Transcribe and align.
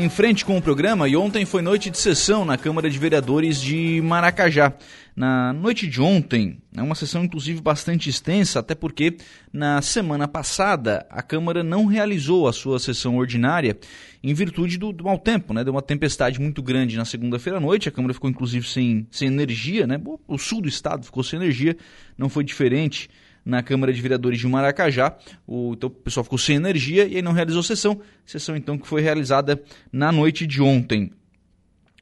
em 0.00 0.08
frente 0.08 0.46
com 0.46 0.56
o 0.56 0.62
programa 0.62 1.06
e 1.06 1.14
ontem 1.14 1.44
foi 1.44 1.60
noite 1.60 1.90
de 1.90 1.98
sessão 1.98 2.42
na 2.42 2.56
Câmara 2.56 2.88
de 2.88 2.98
Vereadores 2.98 3.60
de 3.60 4.00
Maracajá. 4.00 4.72
Na 5.14 5.52
noite 5.52 5.86
de 5.86 6.00
ontem, 6.00 6.56
é 6.74 6.80
uma 6.80 6.94
sessão 6.94 7.22
inclusive 7.22 7.60
bastante 7.60 8.08
extensa, 8.08 8.60
até 8.60 8.74
porque 8.74 9.18
na 9.52 9.82
semana 9.82 10.26
passada 10.26 11.06
a 11.10 11.20
Câmara 11.20 11.62
não 11.62 11.84
realizou 11.84 12.48
a 12.48 12.52
sua 12.52 12.78
sessão 12.78 13.18
ordinária 13.18 13.76
em 14.24 14.32
virtude 14.32 14.78
do, 14.78 14.90
do 14.90 15.04
mau 15.04 15.18
tempo, 15.18 15.52
né? 15.52 15.62
Deu 15.62 15.74
uma 15.74 15.82
tempestade 15.82 16.40
muito 16.40 16.62
grande 16.62 16.96
na 16.96 17.04
segunda-feira 17.04 17.58
à 17.58 17.60
noite, 17.60 17.86
a 17.86 17.92
Câmara 17.92 18.14
ficou 18.14 18.30
inclusive 18.30 18.66
sem, 18.66 19.06
sem 19.10 19.28
energia, 19.28 19.86
né? 19.86 20.00
O 20.26 20.38
sul 20.38 20.62
do 20.62 20.68
estado 20.68 21.04
ficou 21.04 21.22
sem 21.22 21.38
energia, 21.38 21.76
não 22.16 22.30
foi 22.30 22.42
diferente 22.42 23.10
na 23.44 23.62
Câmara 23.62 23.92
de 23.92 24.00
Vereadores 24.00 24.38
de 24.38 24.46
Maracajá. 24.46 25.16
O, 25.46 25.72
então 25.74 25.88
o 25.88 25.92
pessoal 25.92 26.24
ficou 26.24 26.38
sem 26.38 26.56
energia 26.56 27.06
e 27.06 27.16
aí 27.16 27.22
não 27.22 27.32
realizou 27.32 27.62
sessão. 27.62 28.00
Sessão 28.24 28.56
então 28.56 28.78
que 28.78 28.86
foi 28.86 29.00
realizada 29.00 29.62
na 29.92 30.10
noite 30.12 30.46
de 30.46 30.62
ontem. 30.62 31.12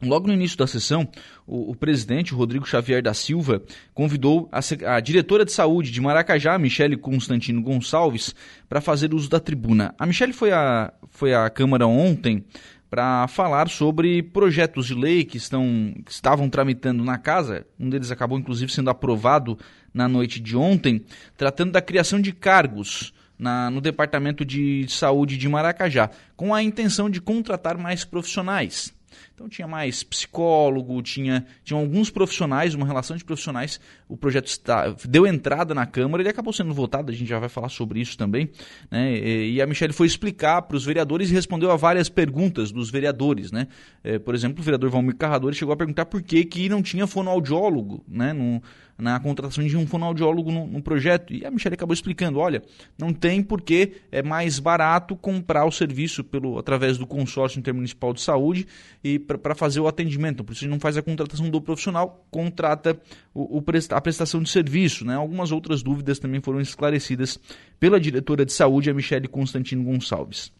Logo 0.01 0.29
no 0.29 0.33
início 0.33 0.57
da 0.57 0.67
sessão, 0.67 1.09
o, 1.45 1.73
o 1.73 1.75
presidente 1.75 2.33
Rodrigo 2.33 2.65
Xavier 2.65 3.03
da 3.03 3.13
Silva 3.13 3.61
convidou 3.93 4.49
a, 4.53 4.61
a, 4.95 5.01
diretora 5.01 5.45
de 5.45 5.51
saúde 5.51 5.91
de 5.91 6.01
Maracajá, 6.01 6.57
Michele 6.57 6.97
Constantino 6.97 7.61
Gonçalves, 7.61 8.33
para 8.69 8.81
fazer 8.81 9.13
uso 9.13 9.29
da 9.29 9.41
tribuna. 9.41 9.93
A 9.99 10.07
Michele 10.07 10.33
foi 10.33 10.53
à, 10.53 10.93
foi 11.09 11.35
à 11.35 11.51
Câmara 11.51 11.85
ontem 11.87 12.45
para 12.91 13.29
falar 13.29 13.69
sobre 13.69 14.23
projetos 14.23 14.87
de 14.87 14.95
lei 14.95 15.25
que, 15.25 15.37
estão, 15.37 15.95
que 16.05 16.11
estavam 16.11 16.49
tramitando 16.49 17.05
na 17.05 17.19
casa. 17.19 17.67
Um 17.79 17.89
deles 17.89 18.11
acabou, 18.11 18.39
inclusive, 18.39 18.73
sendo 18.73 18.91
aprovado 18.91 19.59
na 19.93 20.09
noite 20.09 20.41
de 20.41 20.57
ontem, 20.57 21.05
tratando 21.37 21.73
da 21.73 21.83
criação 21.83 22.21
de 22.21 22.33
cargos 22.33 23.13
na, 23.39 23.71
no 23.71 23.81
Departamento 23.81 24.45
de 24.45 24.87
Saúde 24.89 25.37
de 25.37 25.49
Maracajá, 25.49 26.11
com 26.37 26.55
a 26.55 26.63
intenção 26.63 27.09
de 27.09 27.21
contratar 27.21 27.77
mais 27.77 28.05
profissionais. 28.05 28.95
Então 29.35 29.49
tinha 29.49 29.69
mais 29.69 30.03
psicólogo, 30.03 31.01
tinha, 31.03 31.47
tinha 31.63 31.79
alguns 31.79 32.11
profissionais, 32.11 32.75
uma 32.75 32.87
relação 32.87 33.17
de 33.17 33.25
profissionais. 33.25 33.81
O 34.09 34.17
projeto 34.17 34.47
está, 34.47 34.95
deu 35.07 35.27
entrada 35.27 35.75
na 35.75 35.85
Câmara, 35.85 36.23
ele 36.23 36.31
acabou 36.31 36.53
sendo 36.53 36.73
votado, 36.73 37.13
a 37.13 37.15
gente 37.15 37.29
já 37.29 37.39
vai 37.39 37.49
falar 37.49 37.69
sobre 37.69 38.01
isso 38.01 38.17
também. 38.17 38.51
Né? 38.91 39.19
E 39.19 39.61
a 39.61 39.67
Michelle 39.67 39.93
foi 39.93 40.07
explicar 40.07 40.63
para 40.63 40.77
os 40.77 40.85
vereadores 40.85 41.31
e 41.31 41.35
respondeu 41.35 41.71
a 41.71 41.77
várias 41.77 42.09
perguntas 42.09 42.73
dos 42.73 42.91
vereadores. 42.91 43.53
Né? 43.53 43.69
É, 44.03 44.19
por 44.19 44.35
exemplo, 44.35 44.61
o 44.61 44.65
vereador 44.65 44.91
Valmir 44.91 45.17
Carrador 45.17 45.53
chegou 45.53 45.75
a 45.75 45.77
perguntar 45.77 46.07
por 46.07 46.23
que, 46.23 46.45
que 46.45 46.69
não 46.69 46.83
tinha 46.83 47.07
fonoaudiólogo 47.07 48.03
né? 48.09 48.33
no, 48.33 48.63
na 48.99 49.19
contratação 49.21 49.65
de 49.65 49.77
um 49.77 49.87
fonoaudiólogo 49.87 50.51
no, 50.51 50.67
no, 50.67 50.83
projeto. 50.83 51.33
E 51.33 51.47
a 51.47 51.51
Michelle 51.51 51.75
acabou 51.75 51.95
explicando: 51.95 52.41
olha, 52.41 52.63
não 52.99 53.13
tem 53.13 53.43
porque 53.43 53.93
é 54.11 54.23
mais 54.23 54.59
barato 54.59 55.15
comprar 55.15 55.65
o 55.65 55.71
serviço 55.71 56.25
pelo, 56.25 56.59
através 56.59 56.99
do 56.99 57.07
consórcio 57.07 57.61
intermunicipal 57.61 58.13
de 58.13 58.21
saúde 58.21 58.67
e 59.03 59.19
para 59.19 59.55
fazer 59.55 59.79
o 59.79 59.87
atendimento. 59.87 60.43
Por 60.43 60.53
isso 60.53 60.65
a 60.65 60.65
gente 60.65 60.73
não 60.73 60.81
faz 60.81 60.97
a 60.97 61.03
contratação 61.03 61.49
do 61.49 61.61
profissional, 61.61 62.27
contrata 62.31 62.99
o, 63.33 63.59
o, 63.59 63.63
a 63.99 64.01
prestação 64.01 64.43
de 64.43 64.49
serviço. 64.49 65.05
Né? 65.05 65.15
Algumas 65.15 65.53
outras 65.53 65.83
dúvidas 65.83 66.19
também 66.19 66.41
foram 66.41 66.61
esclarecidas 66.61 67.39
pela 67.79 68.01
diretora 68.01 68.45
de 68.45 68.53
saúde, 68.53 68.91
a 68.91 68.95
Michelle 68.95 69.29
Constantino 69.29 69.85
Gonçalves. 69.85 70.53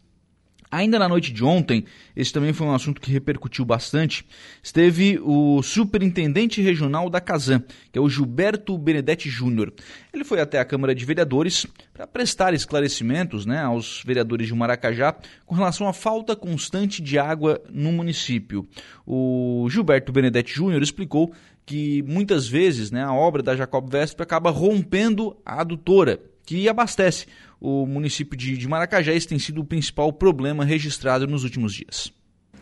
Ainda 0.71 0.99
na 0.99 1.09
noite 1.09 1.33
de 1.33 1.43
ontem, 1.43 1.83
esse 2.15 2.31
também 2.31 2.53
foi 2.53 2.67
um 2.67 2.75
assunto 2.75 3.01
que 3.01 3.11
repercutiu 3.11 3.65
bastante, 3.65 4.23
esteve 4.61 5.19
o 5.23 5.63
superintendente 5.63 6.61
regional 6.61 7.09
da 7.09 7.19
Casan, 7.19 7.63
que 7.91 7.97
é 7.97 8.01
o 8.01 8.07
Gilberto 8.07 8.77
Benedetti 8.77 9.29
Júnior. 9.29 9.73
Ele 10.13 10.23
foi 10.23 10.39
até 10.39 10.59
a 10.59 10.65
Câmara 10.65 10.93
de 10.93 11.03
Vereadores 11.05 11.65
para 11.91 12.05
prestar 12.05 12.53
esclarecimentos 12.53 13.47
né, 13.47 13.63
aos 13.63 14.03
vereadores 14.05 14.45
de 14.45 14.53
Maracajá 14.53 15.15
com 15.43 15.55
relação 15.55 15.87
à 15.87 15.93
falta 15.93 16.35
constante 16.35 17.01
de 17.01 17.17
água 17.17 17.59
no 17.71 17.91
município. 17.91 18.67
O 19.07 19.67
Gilberto 19.71 20.11
Benedetti 20.11 20.53
Júnior 20.53 20.83
explicou 20.83 21.33
que 21.69 22.01
muitas 22.01 22.47
vezes 22.47 22.89
né, 22.89 23.03
a 23.03 23.13
obra 23.13 23.43
da 23.43 23.55
Jacob 23.55 23.87
Vesp 23.87 24.19
acaba 24.21 24.49
rompendo 24.49 25.37
a 25.45 25.61
adutora 25.61 26.19
que 26.43 26.67
abastece 26.67 27.27
o 27.61 27.85
município 27.85 28.35
de, 28.35 28.57
de 28.57 28.67
Maracajá. 28.67 29.13
Esse 29.13 29.27
tem 29.27 29.37
sido 29.37 29.61
o 29.61 29.63
principal 29.63 30.11
problema 30.11 30.65
registrado 30.65 31.27
nos 31.27 31.43
últimos 31.43 31.75
dias. 31.75 32.11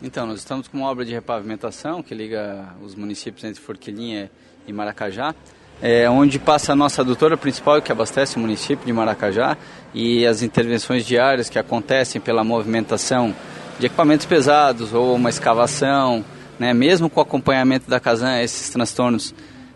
Então, 0.03 0.27
nós 0.27 0.39
estamos 0.39 0.67
com 0.67 0.79
uma 0.79 0.89
obra 0.89 1.05
de 1.05 1.13
repavimentação 1.13 2.03
que 2.03 2.13
liga 2.13 2.75
os 2.81 2.95
municípios 2.95 3.45
entre 3.45 3.61
Forquilinha 3.61 4.29
e 4.67 4.73
Maracajá, 4.73 5.33
é, 5.81 6.09
onde 6.09 6.37
passa 6.37 6.73
a 6.73 6.75
nossa 6.75 7.01
adutora 7.01 7.37
principal 7.37 7.81
que 7.81 7.93
abastece 7.93 8.35
o 8.35 8.41
município 8.41 8.85
de 8.85 8.91
Maracajá 8.91 9.57
e 9.93 10.25
as 10.25 10.41
intervenções 10.41 11.05
diárias 11.05 11.47
que 11.47 11.57
acontecem 11.57 12.19
pela 12.19 12.43
movimentação 12.43 13.33
de 13.79 13.85
equipamentos 13.85 14.25
pesados 14.25 14.93
ou 14.93 15.15
uma 15.15 15.29
escavação, 15.29 16.25
né, 16.59 16.73
mesmo 16.73 17.09
com 17.09 17.19
o 17.19 17.23
acompanhamento 17.23 17.89
da 17.89 17.99
Casan, 17.99 18.41
esses 18.41 18.69
transtornos 18.69 19.33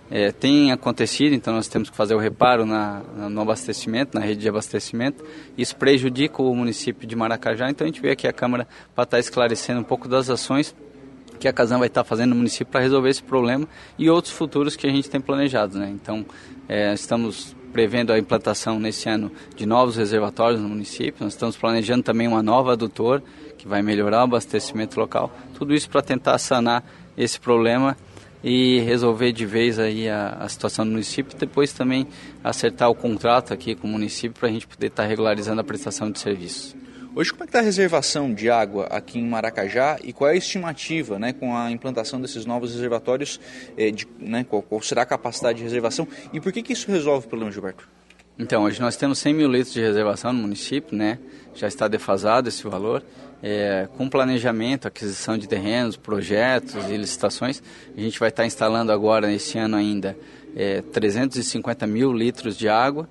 é, 0.10 0.32
tem 0.32 0.72
acontecido, 0.72 1.34
então 1.34 1.54
nós 1.54 1.68
temos 1.68 1.90
que 1.90 1.96
fazer 1.96 2.14
o 2.14 2.18
reparo 2.18 2.66
na, 2.66 3.02
no 3.30 3.42
abastecimento, 3.42 4.18
na 4.18 4.26
rede 4.26 4.42
de 4.42 4.50
abastecimento. 4.50 5.24
Isso 5.58 5.76
prejudica 5.76 6.42
o 6.42 6.54
município 6.54 7.08
de 7.08 7.16
Maracajá, 7.16 7.70
então 7.70 7.86
a 7.86 7.88
gente 7.88 8.02
veio 8.02 8.14
aqui 8.14 8.28
a 8.28 8.34
Câmara 8.34 8.68
para 8.94 9.06
estar 9.06 9.20
esclarecendo 9.20 9.80
um 9.80 9.86
pouco 9.86 10.10
das 10.10 10.30
ações 10.30 10.76
que 11.40 11.48
a 11.48 11.54
Casan 11.54 11.80
vai 11.80 11.88
estar 11.88 12.04
fazendo 12.04 12.32
no 12.32 12.36
município 12.36 12.68
para 12.68 12.82
resolver 12.82 13.10
esse 13.10 13.24
problema 13.24 13.68
e 13.98 14.10
outros 14.10 14.34
futuros 14.34 14.76
que 14.76 14.86
a 14.86 14.92
gente 14.92 15.10
tem 15.10 15.20
planejados. 15.20 15.76
Né? 15.76 15.90
Então, 15.90 16.26
é, 16.70 16.94
estamos 16.94 17.56
prevendo 17.72 18.12
a 18.12 18.20
implantação 18.20 18.80
nesse 18.80 19.10
ano 19.10 19.32
de 19.56 19.66
novos 19.66 19.96
reservatórios 19.96 20.62
no 20.62 20.70
município, 20.70 21.24
nós 21.24 21.34
estamos 21.34 21.58
planejando 21.58 22.04
também 22.04 22.28
uma 22.28 22.44
nova 22.44 22.74
adutor 22.74 23.22
que 23.58 23.68
vai 23.68 23.82
melhorar 23.82 24.20
o 24.20 24.24
abastecimento 24.24 25.00
local, 25.00 25.32
tudo 25.54 25.74
isso 25.74 25.90
para 25.90 26.02
tentar 26.02 26.38
sanar 26.38 26.84
esse 27.18 27.40
problema 27.40 27.96
e 28.44 28.80
resolver 28.80 29.32
de 29.32 29.46
vez 29.46 29.78
aí 29.78 30.10
a, 30.10 30.38
a, 30.40 30.50
situação 30.50 30.84
do 30.84 30.92
município 30.92 31.38
depois 31.38 31.72
também 31.72 32.08
acertar 32.44 32.90
o 32.90 32.96
contrato 32.96 33.54
aqui 33.54 33.76
com 33.76 33.88
o 33.88 33.92
município 33.92 34.40
para 34.40 34.50
a 34.50 34.52
gente 34.52 34.66
poder 34.66 34.88
estar 34.88 35.04
tá 35.04 35.10
regularizando 35.10 35.62
a 35.62 35.64
prestação 35.64 36.10
de 36.10 36.20
serviços. 36.20 36.81
Hoje, 37.14 37.30
como 37.32 37.44
é 37.44 37.46
que 37.46 37.50
está 37.50 37.60
a 37.60 37.62
reservação 37.62 38.34
de 38.34 38.50
água 38.50 38.86
aqui 38.86 39.20
em 39.20 39.28
Maracajá 39.28 40.00
e 40.02 40.14
qual 40.14 40.30
é 40.30 40.34
a 40.34 40.38
estimativa 40.38 41.20
né, 41.20 41.34
com 41.34 41.54
a 41.54 41.70
implantação 41.70 42.22
desses 42.22 42.46
novos 42.46 42.74
reservatórios? 42.74 43.38
Eh, 43.78 43.92
de, 43.92 44.08
né, 44.18 44.46
qual, 44.46 44.62
qual, 44.62 44.82
será 44.82 45.02
a 45.02 45.06
capacidade 45.06 45.58
de 45.58 45.64
reservação 45.66 46.08
e 46.32 46.40
por 46.40 46.54
que, 46.54 46.64
que 46.64 46.72
isso 46.72 46.90
resolve 46.90 47.26
o 47.26 47.30
problema, 47.30 47.52
Gilberto? 47.52 47.86
Então, 48.40 48.64
hoje 48.64 48.80
nós 48.80 48.96
temos 48.96 49.20
100 49.20 49.34
mil 49.34 49.52
litros 49.52 49.74
de 49.74 49.82
reservação 49.82 50.32
no 50.32 50.40
município, 50.40 50.96
né? 50.96 51.20
já 51.54 51.68
está 51.68 51.86
defasado 51.90 52.48
esse 52.48 52.64
valor 52.64 53.04
é, 53.44 53.90
com 53.98 54.08
planejamento, 54.08 54.88
aquisição 54.88 55.38
de 55.38 55.50
terrenos, 55.50 55.98
projetos 55.98 56.90
e 56.90 56.96
licitações, 56.96 57.62
a 57.96 58.00
gente 58.00 58.18
vai 58.18 58.30
estar 58.30 58.46
instalando 58.46 58.90
agora, 58.90 59.28
nesse 59.28 59.58
ano 59.58 59.76
ainda, 59.76 60.18
é, 60.56 60.82
350 60.82 61.86
mil 61.88 62.14
litros 62.14 62.58
de 62.58 62.70
água 62.70 63.10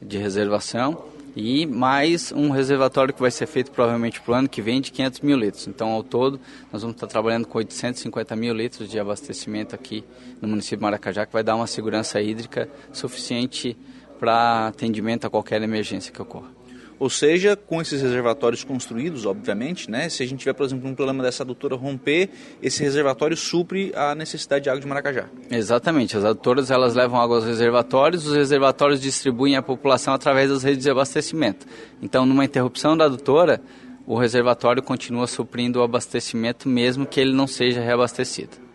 de 0.00 0.18
reservação 0.18 1.04
e 1.36 1.66
mais 1.66 2.32
um 2.32 2.50
reservatório 2.50 3.14
que 3.14 3.20
vai 3.20 3.30
ser 3.30 3.46
feito 3.46 3.70
provavelmente 3.70 4.20
para 4.20 4.32
o 4.32 4.34
ano 4.34 4.48
que 4.48 4.60
vem 4.60 4.80
de 4.80 4.90
500 4.90 5.20
mil 5.20 5.36
litros. 5.36 5.66
Então, 5.66 5.90
ao 5.90 6.02
todo, 6.02 6.40
nós 6.72 6.82
vamos 6.82 6.96
estar 6.96 7.06
trabalhando 7.06 7.46
com 7.46 7.58
850 7.58 8.34
mil 8.36 8.54
litros 8.54 8.88
de 8.88 8.98
abastecimento 8.98 9.74
aqui 9.74 10.04
no 10.40 10.48
município 10.48 10.78
de 10.78 10.82
Maracajá, 10.82 11.26
que 11.26 11.32
vai 11.32 11.42
dar 11.42 11.56
uma 11.56 11.66
segurança 11.66 12.20
hídrica 12.20 12.68
suficiente 12.92 13.76
para 14.18 14.68
atendimento 14.68 15.26
a 15.26 15.30
qualquer 15.30 15.62
emergência 15.62 16.12
que 16.12 16.20
ocorra. 16.20 16.59
Ou 17.00 17.08
seja, 17.08 17.56
com 17.56 17.80
esses 17.80 18.02
reservatórios 18.02 18.62
construídos, 18.62 19.24
obviamente, 19.24 19.90
né, 19.90 20.10
se 20.10 20.22
a 20.22 20.26
gente 20.26 20.40
tiver, 20.40 20.52
por 20.52 20.66
exemplo, 20.66 20.86
um 20.86 20.94
problema 20.94 21.22
dessa 21.22 21.42
adutora 21.42 21.74
romper, 21.74 22.28
esse 22.62 22.82
reservatório 22.82 23.34
supre 23.34 23.90
a 23.96 24.14
necessidade 24.14 24.64
de 24.64 24.68
água 24.68 24.82
de 24.82 24.86
Maracajá. 24.86 25.24
Exatamente. 25.50 26.14
As 26.14 26.26
adutoras 26.26 26.70
elas 26.70 26.94
levam 26.94 27.18
água 27.18 27.36
aos 27.36 27.46
reservatórios, 27.46 28.26
os 28.26 28.34
reservatórios 28.34 29.00
distribuem 29.00 29.56
a 29.56 29.62
população 29.62 30.12
através 30.12 30.50
das 30.50 30.62
redes 30.62 30.84
de 30.84 30.90
abastecimento. 30.90 31.66
Então, 32.02 32.26
numa 32.26 32.44
interrupção 32.44 32.94
da 32.94 33.06
adutora, 33.06 33.62
o 34.06 34.18
reservatório 34.18 34.82
continua 34.82 35.26
suprindo 35.26 35.80
o 35.80 35.82
abastecimento 35.82 36.68
mesmo 36.68 37.06
que 37.06 37.18
ele 37.18 37.32
não 37.32 37.46
seja 37.46 37.80
reabastecido. 37.80 38.69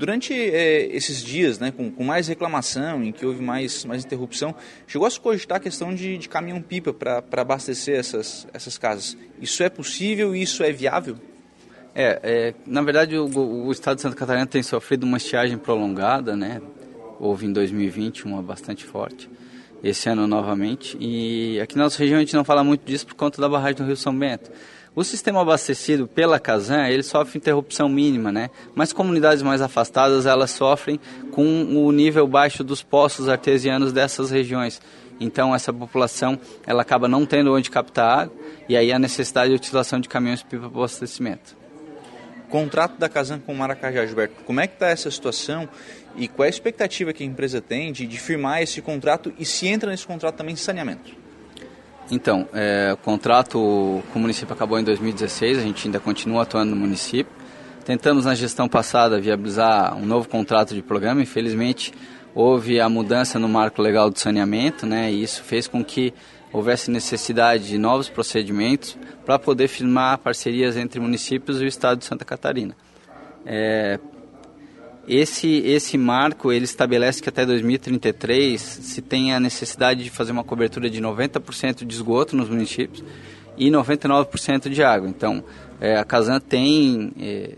Durante 0.00 0.32
é, 0.32 0.86
esses 0.96 1.22
dias, 1.22 1.58
né, 1.58 1.70
com, 1.70 1.90
com, 1.90 2.02
mais 2.02 2.26
reclamação, 2.26 3.04
em 3.04 3.12
que 3.12 3.26
houve 3.26 3.42
mais, 3.42 3.84
mais 3.84 4.02
interrupção, 4.02 4.54
chegou 4.86 5.06
a 5.06 5.10
se 5.10 5.20
cogitar 5.20 5.58
a 5.58 5.60
questão 5.60 5.94
de, 5.94 6.16
de 6.16 6.26
caminhão-pipa 6.26 6.94
para 6.94 7.22
abastecer 7.42 7.98
essas, 7.98 8.48
essas 8.54 8.78
casas. 8.78 9.14
Isso 9.42 9.62
é 9.62 9.68
possível 9.68 10.34
e 10.34 10.40
isso 10.40 10.64
é 10.64 10.72
viável? 10.72 11.18
É, 11.94 12.18
é 12.22 12.54
na 12.66 12.80
verdade 12.80 13.14
o, 13.14 13.26
o, 13.26 13.70
estado 13.70 13.96
de 13.96 14.00
Santa 14.00 14.16
Catarina 14.16 14.46
tem 14.46 14.62
sofrido 14.62 15.04
uma 15.04 15.18
estiagem 15.18 15.58
prolongada, 15.58 16.34
né? 16.34 16.62
Houve 17.18 17.44
em 17.44 17.52
2020 17.52 18.24
uma 18.24 18.42
bastante 18.42 18.86
forte, 18.86 19.28
esse 19.84 20.08
ano 20.08 20.26
novamente. 20.26 20.96
E 20.98 21.60
aqui 21.60 21.76
na 21.76 21.84
nossa 21.84 21.98
região 21.98 22.16
a 22.16 22.20
gente 22.20 22.34
não 22.34 22.42
fala 22.42 22.64
muito 22.64 22.86
disso 22.86 23.06
por 23.06 23.16
conta 23.16 23.38
da 23.38 23.50
barragem 23.50 23.76
do 23.76 23.84
Rio 23.84 23.98
São 23.98 24.18
Bento. 24.18 24.50
O 24.94 25.04
sistema 25.04 25.40
abastecido 25.40 26.08
pela 26.08 26.40
Casan, 26.40 26.88
ele 26.88 27.04
sofre 27.04 27.38
interrupção 27.38 27.88
mínima, 27.88 28.32
né? 28.32 28.50
Mas 28.74 28.92
comunidades 28.92 29.40
mais 29.40 29.62
afastadas, 29.62 30.26
elas 30.26 30.50
sofrem 30.50 30.98
com 31.30 31.62
o 31.76 31.92
nível 31.92 32.26
baixo 32.26 32.64
dos 32.64 32.82
poços 32.82 33.28
artesianos 33.28 33.92
dessas 33.92 34.32
regiões. 34.32 34.82
Então 35.20 35.54
essa 35.54 35.72
população, 35.72 36.36
ela 36.66 36.82
acaba 36.82 37.06
não 37.06 37.24
tendo 37.24 37.54
onde 37.54 37.70
captar 37.70 38.22
água 38.22 38.36
e 38.68 38.76
aí 38.76 38.90
a 38.90 38.98
necessidade 38.98 39.50
de 39.50 39.56
utilização 39.56 40.00
de 40.00 40.08
caminhões 40.08 40.42
para 40.42 40.58
abastecimento. 40.66 41.56
contrato 42.48 42.98
da 42.98 43.08
Casan 43.08 43.38
com 43.38 43.54
Maracajá, 43.54 44.04
Gilberto, 44.04 44.42
como 44.44 44.60
é 44.60 44.66
que 44.66 44.74
está 44.74 44.88
essa 44.88 45.08
situação 45.08 45.68
e 46.16 46.26
qual 46.26 46.44
é 46.44 46.48
a 46.48 46.50
expectativa 46.50 47.12
que 47.12 47.22
a 47.22 47.26
empresa 47.26 47.60
tem 47.60 47.92
de, 47.92 48.06
de 48.08 48.18
firmar 48.18 48.60
esse 48.60 48.82
contrato 48.82 49.32
e 49.38 49.44
se 49.44 49.68
entra 49.68 49.88
nesse 49.88 50.04
contrato 50.04 50.34
também 50.34 50.56
saneamento? 50.56 51.19
Então, 52.10 52.48
é, 52.52 52.92
o 52.92 52.96
contrato 52.96 54.02
com 54.12 54.18
o 54.18 54.20
município 54.20 54.52
acabou 54.52 54.78
em 54.78 54.84
2016, 54.84 55.58
a 55.58 55.62
gente 55.62 55.86
ainda 55.86 56.00
continua 56.00 56.42
atuando 56.42 56.74
no 56.74 56.76
município. 56.76 57.32
Tentamos 57.84 58.24
na 58.24 58.34
gestão 58.34 58.68
passada 58.68 59.20
viabilizar 59.20 59.96
um 59.96 60.04
novo 60.04 60.28
contrato 60.28 60.74
de 60.74 60.82
programa, 60.82 61.22
infelizmente 61.22 61.92
houve 62.34 62.80
a 62.80 62.88
mudança 62.88 63.38
no 63.38 63.48
marco 63.48 63.82
legal 63.82 64.10
do 64.10 64.18
saneamento, 64.18 64.86
né, 64.86 65.10
e 65.10 65.22
isso 65.22 65.42
fez 65.42 65.66
com 65.66 65.84
que 65.84 66.14
houvesse 66.52 66.90
necessidade 66.90 67.68
de 67.68 67.78
novos 67.78 68.08
procedimentos 68.08 68.96
para 69.24 69.38
poder 69.38 69.68
firmar 69.68 70.18
parcerias 70.18 70.76
entre 70.76 71.00
municípios 71.00 71.60
e 71.60 71.64
o 71.64 71.66
Estado 71.66 71.98
de 71.98 72.04
Santa 72.04 72.24
Catarina. 72.24 72.76
É, 73.46 73.98
esse, 75.10 75.58
esse 75.66 75.98
marco 75.98 76.52
ele 76.52 76.64
estabelece 76.64 77.20
que 77.20 77.28
até 77.28 77.44
2033 77.44 78.60
se 78.60 79.02
tem 79.02 79.34
a 79.34 79.40
necessidade 79.40 80.04
de 80.04 80.10
fazer 80.10 80.30
uma 80.30 80.44
cobertura 80.44 80.88
de 80.88 81.02
90% 81.02 81.84
de 81.84 81.92
esgoto 81.92 82.36
nos 82.36 82.48
municípios 82.48 83.02
e 83.58 83.68
99% 83.70 84.68
de 84.68 84.82
água. 84.84 85.08
Então, 85.08 85.42
é, 85.80 85.96
a 85.96 86.04
Casan 86.04 86.38
tem 86.38 87.10
é, 87.20 87.56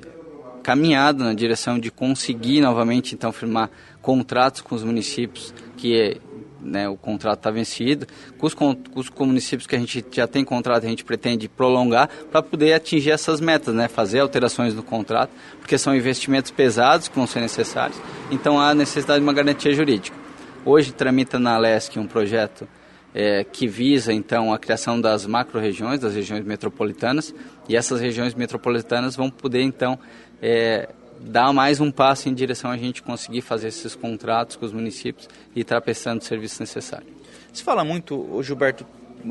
caminhado 0.62 1.24
na 1.24 1.34
direção 1.34 1.78
de 1.78 1.90
conseguir 1.90 2.62
novamente 2.62 3.14
então 3.14 3.30
firmar 3.30 3.70
contratos 4.00 4.62
com 4.62 4.74
os 4.74 4.82
municípios 4.82 5.52
que 5.76 5.94
é, 5.94 6.16
né, 6.62 6.88
o 6.88 6.96
contrato 6.96 7.38
está 7.38 7.50
vencido. 7.50 8.06
Com 8.38 8.46
os, 8.46 8.54
com 8.54 8.76
os, 8.94 9.10
municípios 9.10 9.66
que 9.66 9.76
a 9.76 9.78
gente 9.78 10.04
já 10.10 10.26
tem 10.26 10.44
contrato, 10.44 10.84
a 10.84 10.88
gente 10.88 11.04
pretende 11.04 11.48
prolongar 11.48 12.08
para 12.30 12.42
poder 12.42 12.72
atingir 12.74 13.10
essas 13.10 13.40
metas, 13.40 13.74
né, 13.74 13.88
fazer 13.88 14.20
alterações 14.20 14.74
no 14.74 14.82
contrato, 14.82 15.30
porque 15.58 15.76
são 15.76 15.94
investimentos 15.94 16.50
pesados 16.50 17.08
que 17.08 17.16
vão 17.16 17.26
ser 17.26 17.40
necessários. 17.40 18.00
Então 18.30 18.60
há 18.60 18.74
necessidade 18.74 19.20
de 19.20 19.26
uma 19.26 19.32
garantia 19.32 19.74
jurídica. 19.74 20.16
Hoje 20.64 20.92
tramita 20.92 21.38
na 21.38 21.58
LESC 21.58 21.98
um 21.98 22.06
projeto 22.06 22.68
é, 23.14 23.44
que 23.44 23.66
visa 23.66 24.12
então 24.12 24.52
a 24.52 24.58
criação 24.58 25.00
das 25.00 25.26
macro-regiões, 25.26 26.00
das 26.00 26.14
regiões 26.14 26.44
metropolitanas, 26.44 27.34
e 27.68 27.76
essas 27.76 28.00
regiões 28.00 28.34
metropolitanas 28.34 29.16
vão 29.16 29.30
poder 29.30 29.62
então 29.62 29.98
é, 30.40 30.88
dar 31.22 31.52
mais 31.52 31.80
um 31.80 31.90
passo 31.90 32.28
em 32.28 32.34
direção 32.34 32.70
a 32.70 32.76
gente 32.76 33.02
conseguir 33.02 33.40
fazer 33.40 33.68
esses 33.68 33.94
contratos 33.94 34.56
com 34.56 34.66
os 34.66 34.72
municípios 34.72 35.28
e 35.54 35.60
estar 35.60 35.80
prestando 35.80 36.20
o 36.20 36.24
serviço 36.24 36.60
necessário. 36.60 37.06
Se 37.52 37.62
fala 37.62 37.84
muito, 37.84 38.42
Gilberto, 38.42 38.86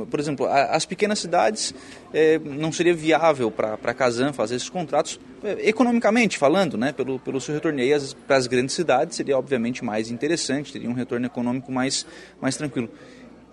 por 0.10 0.20
exemplo, 0.20 0.48
as 0.48 0.86
pequenas 0.86 1.20
cidades 1.20 1.74
é, 2.14 2.40
não 2.40 2.72
seria 2.72 2.94
viável 2.94 3.52
para 3.52 3.74
a 3.74 3.94
Casan 3.94 4.32
fazer 4.32 4.56
esses 4.56 4.70
contratos, 4.70 5.20
é, 5.44 5.68
economicamente 5.68 6.38
falando, 6.38 6.78
né, 6.78 6.94
pelo, 6.94 7.20
pelo 7.20 7.42
seu 7.42 7.54
retorno. 7.54 7.80
E 7.82 7.92
para 8.26 8.38
as 8.38 8.48
grandes 8.48 8.74
cidades 8.74 9.18
seria 9.18 9.38
obviamente 9.38 9.84
mais 9.84 10.10
interessante, 10.10 10.72
teria 10.72 10.90
um 10.90 10.94
retorno 10.94 11.26
econômico 11.26 11.72
mais, 11.72 12.06
mais 12.40 12.56
tranquilo. 12.56 12.90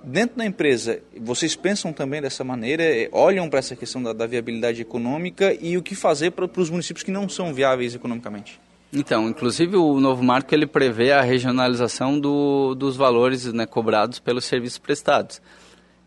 Dentro 0.02 0.38
da 0.38 0.46
empresa, 0.46 1.00
vocês 1.20 1.56
pensam 1.56 1.92
também 1.92 2.22
dessa 2.22 2.44
maneira, 2.44 2.82
é, 2.82 3.08
olham 3.12 3.48
para 3.48 3.58
essa 3.58 3.74
questão 3.74 4.02
da, 4.02 4.12
da, 4.12 4.26
viabilidade 4.26 4.80
econômica 4.80 5.56
e 5.60 5.76
o 5.76 5.82
que 5.82 5.94
fazer 5.94 6.30
para 6.30 6.48
os 6.56 6.70
municípios 6.70 7.02
que 7.02 7.10
não 7.10 7.28
são 7.28 7.52
viáveis 7.52 7.94
economicamente? 7.94 8.60
Então, 8.92 9.28
inclusive 9.28 9.76
o 9.76 10.00
novo 10.00 10.22
marco 10.22 10.54
ele 10.54 10.66
prevê 10.66 11.12
a 11.12 11.20
regionalização 11.20 12.18
do, 12.18 12.74
dos 12.74 12.96
valores 12.96 13.52
né, 13.52 13.66
cobrados 13.66 14.18
pelos 14.18 14.44
serviços 14.44 14.78
prestados. 14.78 15.42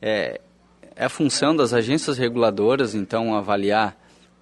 É, 0.01 0.41
é 0.95 1.05
a 1.05 1.09
função 1.09 1.55
das 1.55 1.73
agências 1.73 2.17
reguladoras, 2.17 2.95
então, 2.95 3.35
avaliar 3.35 3.95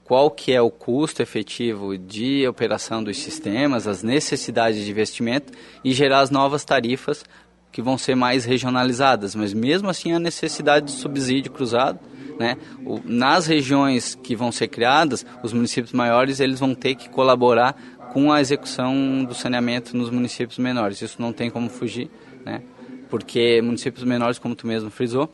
qual 0.10 0.32
que 0.32 0.52
é 0.52 0.62
o 0.62 0.72
custo 0.72 1.22
efetivo 1.22 1.98
de 1.98 2.48
operação 2.48 3.04
dos 3.04 3.18
sistemas, 3.18 3.88
as 3.88 4.02
necessidades 4.02 4.84
de 4.84 4.90
investimento 4.90 5.54
e 5.84 5.92
gerar 5.92 6.22
as 6.22 6.32
novas 6.32 6.66
tarifas 6.66 7.24
que 7.72 7.82
vão 7.82 7.98
ser 7.98 8.16
mais 8.16 8.46
regionalizadas, 8.46 9.36
mas 9.36 9.54
mesmo 9.54 9.90
assim 9.90 10.12
a 10.12 10.20
necessidade 10.20 10.88
de 10.88 10.92
subsídio 10.94 11.52
cruzado, 11.52 12.00
né? 12.40 12.58
O, 12.86 13.00
nas 13.04 13.46
regiões 13.46 14.16
que 14.16 14.36
vão 14.36 14.52
ser 14.52 14.70
criadas, 14.70 15.26
os 15.44 15.52
municípios 15.54 15.94
maiores 15.94 16.40
eles 16.40 16.60
vão 16.60 16.74
ter 16.74 16.96
que 16.96 17.10
colaborar 17.10 17.76
com 18.14 18.32
a 18.32 18.42
execução 18.42 19.24
do 19.24 19.36
saneamento 19.36 19.96
nos 19.96 20.10
municípios 20.10 20.58
menores. 20.58 21.02
Isso 21.02 21.22
não 21.22 21.32
tem 21.32 21.50
como 21.50 21.70
fugir, 21.70 22.10
né? 22.46 22.62
Porque 23.10 23.62
municípios 23.62 24.04
menores, 24.04 24.40
como 24.40 24.56
tu 24.56 24.66
mesmo 24.66 24.90
frisou, 24.90 25.30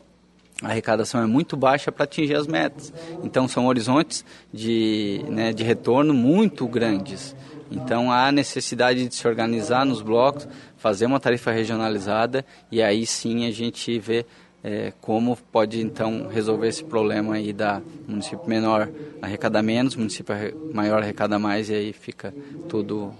a 0.62 0.68
arrecadação 0.68 1.22
é 1.22 1.26
muito 1.26 1.56
baixa 1.56 1.92
para 1.92 2.04
atingir 2.04 2.34
as 2.34 2.46
metas. 2.46 2.92
Então 3.22 3.46
são 3.46 3.66
horizontes 3.66 4.24
de, 4.52 5.22
né, 5.28 5.52
de 5.52 5.62
retorno 5.62 6.14
muito 6.14 6.66
grandes. 6.66 7.36
Então 7.70 8.12
há 8.12 8.30
necessidade 8.30 9.08
de 9.08 9.14
se 9.14 9.26
organizar 9.26 9.84
nos 9.84 10.00
blocos, 10.02 10.46
fazer 10.76 11.06
uma 11.06 11.20
tarifa 11.20 11.50
regionalizada 11.50 12.44
e 12.70 12.82
aí 12.82 13.06
sim 13.06 13.46
a 13.46 13.50
gente 13.50 13.98
vê 13.98 14.24
é, 14.62 14.92
como 15.00 15.36
pode 15.52 15.80
então 15.80 16.28
resolver 16.28 16.68
esse 16.68 16.82
problema 16.82 17.34
aí 17.34 17.52
da 17.52 17.80
município 18.06 18.48
menor 18.48 18.88
arrecada 19.22 19.62
menos, 19.62 19.94
município 19.94 20.34
maior 20.72 21.02
arrecada 21.02 21.38
mais 21.38 21.70
e 21.70 21.74
aí 21.74 21.92
fica 21.92 22.34
tudo 22.68 23.14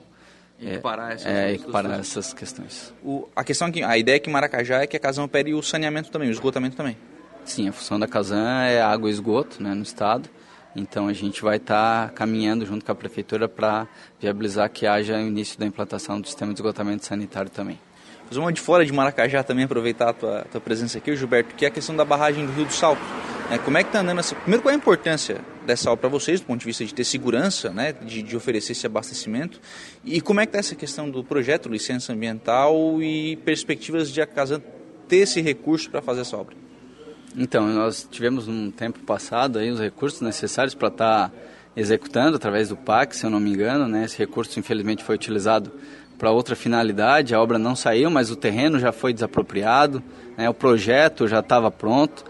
é, 0.60 0.74
equiparar, 0.74 1.12
essas, 1.12 1.26
é, 1.26 1.52
equiparar 1.52 2.00
essas 2.00 2.32
questões. 2.32 2.94
O, 3.04 3.28
a 3.36 3.44
questão 3.44 3.70
que 3.70 3.82
a 3.82 3.96
ideia 3.96 4.16
é 4.16 4.18
que 4.18 4.30
Maracajá 4.30 4.82
é 4.82 4.86
que 4.86 4.96
a 4.96 5.00
Casan 5.00 5.24
opere 5.24 5.54
o 5.54 5.62
saneamento 5.62 6.10
também, 6.10 6.28
o 6.28 6.32
esgotamento 6.32 6.76
também. 6.76 6.96
Sim, 7.44 7.68
a 7.68 7.72
função 7.72 7.98
da 7.98 8.08
Casan 8.08 8.62
é 8.62 8.80
água 8.80 9.08
e 9.08 9.12
esgoto 9.12 9.62
né, 9.62 9.72
no 9.72 9.82
estado. 9.82 10.28
Então 10.76 11.08
a 11.08 11.12
gente 11.14 11.42
vai 11.42 11.56
estar 11.56 12.08
tá 12.08 12.12
caminhando 12.12 12.66
junto 12.66 12.84
com 12.84 12.92
a 12.92 12.94
prefeitura 12.94 13.48
para 13.48 13.88
viabilizar 14.20 14.70
que 14.70 14.86
haja 14.86 15.16
o 15.16 15.20
início 15.20 15.58
da 15.58 15.64
implantação 15.64 16.20
do 16.20 16.26
sistema 16.26 16.52
de 16.52 16.60
esgotamento 16.60 17.06
sanitário 17.06 17.50
também. 17.50 17.80
Fazer 18.28 18.40
uma 18.40 18.52
de 18.52 18.60
fora 18.60 18.84
de 18.84 18.92
Maracajá 18.92 19.42
também, 19.42 19.64
aproveitar 19.64 20.10
a 20.10 20.12
tua, 20.12 20.46
tua 20.50 20.60
presença 20.60 20.98
aqui, 20.98 21.16
Gilberto, 21.16 21.54
que 21.54 21.64
é 21.64 21.68
a 21.68 21.70
questão 21.70 21.96
da 21.96 22.04
barragem 22.04 22.44
do 22.44 22.52
Rio 22.52 22.66
do 22.66 22.72
Salto. 22.72 23.00
É, 23.50 23.56
como 23.56 23.78
é 23.78 23.82
que 23.84 23.88
está 23.88 24.00
andando 24.00 24.18
essa... 24.18 24.34
Primeiro, 24.34 24.62
qual 24.62 24.72
é 24.72 24.74
a 24.74 24.76
importância 24.76 25.40
dessa 25.64 25.90
obra 25.90 26.02
para 26.02 26.10
vocês, 26.10 26.40
do 26.40 26.46
ponto 26.46 26.58
de 26.58 26.66
vista 26.66 26.84
de 26.84 26.92
ter 26.92 27.04
segurança, 27.04 27.70
né, 27.70 27.92
de, 27.92 28.22
de 28.22 28.36
oferecer 28.36 28.72
esse 28.72 28.84
abastecimento? 28.84 29.60
E 30.04 30.20
como 30.20 30.40
é 30.40 30.46
que 30.46 30.50
está 30.50 30.58
essa 30.58 30.74
questão 30.74 31.08
do 31.08 31.22
projeto, 31.22 31.68
licença 31.68 32.12
ambiental 32.12 33.00
e 33.00 33.36
perspectivas 33.36 34.10
de 34.10 34.20
a 34.20 34.26
casa 34.26 34.62
ter 35.06 35.18
esse 35.18 35.40
recurso 35.40 35.88
para 35.88 36.02
fazer 36.02 36.22
essa 36.22 36.36
obra? 36.36 36.65
Então, 37.36 37.68
nós 37.68 38.08
tivemos 38.10 38.48
um 38.48 38.70
tempo 38.70 39.00
passado 39.00 39.58
aí 39.58 39.70
os 39.70 39.78
recursos 39.78 40.22
necessários 40.22 40.74
para 40.74 40.88
estar 40.88 41.28
tá 41.28 41.34
executando 41.76 42.36
através 42.36 42.70
do 42.70 42.76
PAC, 42.76 43.14
se 43.14 43.26
eu 43.26 43.30
não 43.30 43.38
me 43.38 43.50
engano, 43.50 43.86
né? 43.86 44.06
Esse 44.06 44.16
recurso 44.16 44.58
infelizmente 44.58 45.04
foi 45.04 45.16
utilizado 45.16 45.70
para 46.18 46.30
outra 46.30 46.56
finalidade, 46.56 47.34
a 47.34 47.40
obra 47.40 47.58
não 47.58 47.76
saiu, 47.76 48.10
mas 48.10 48.30
o 48.30 48.36
terreno 48.36 48.78
já 48.78 48.90
foi 48.90 49.12
desapropriado, 49.12 50.02
né? 50.34 50.48
o 50.48 50.54
projeto 50.54 51.28
já 51.28 51.40
estava 51.40 51.70
pronto. 51.70 52.24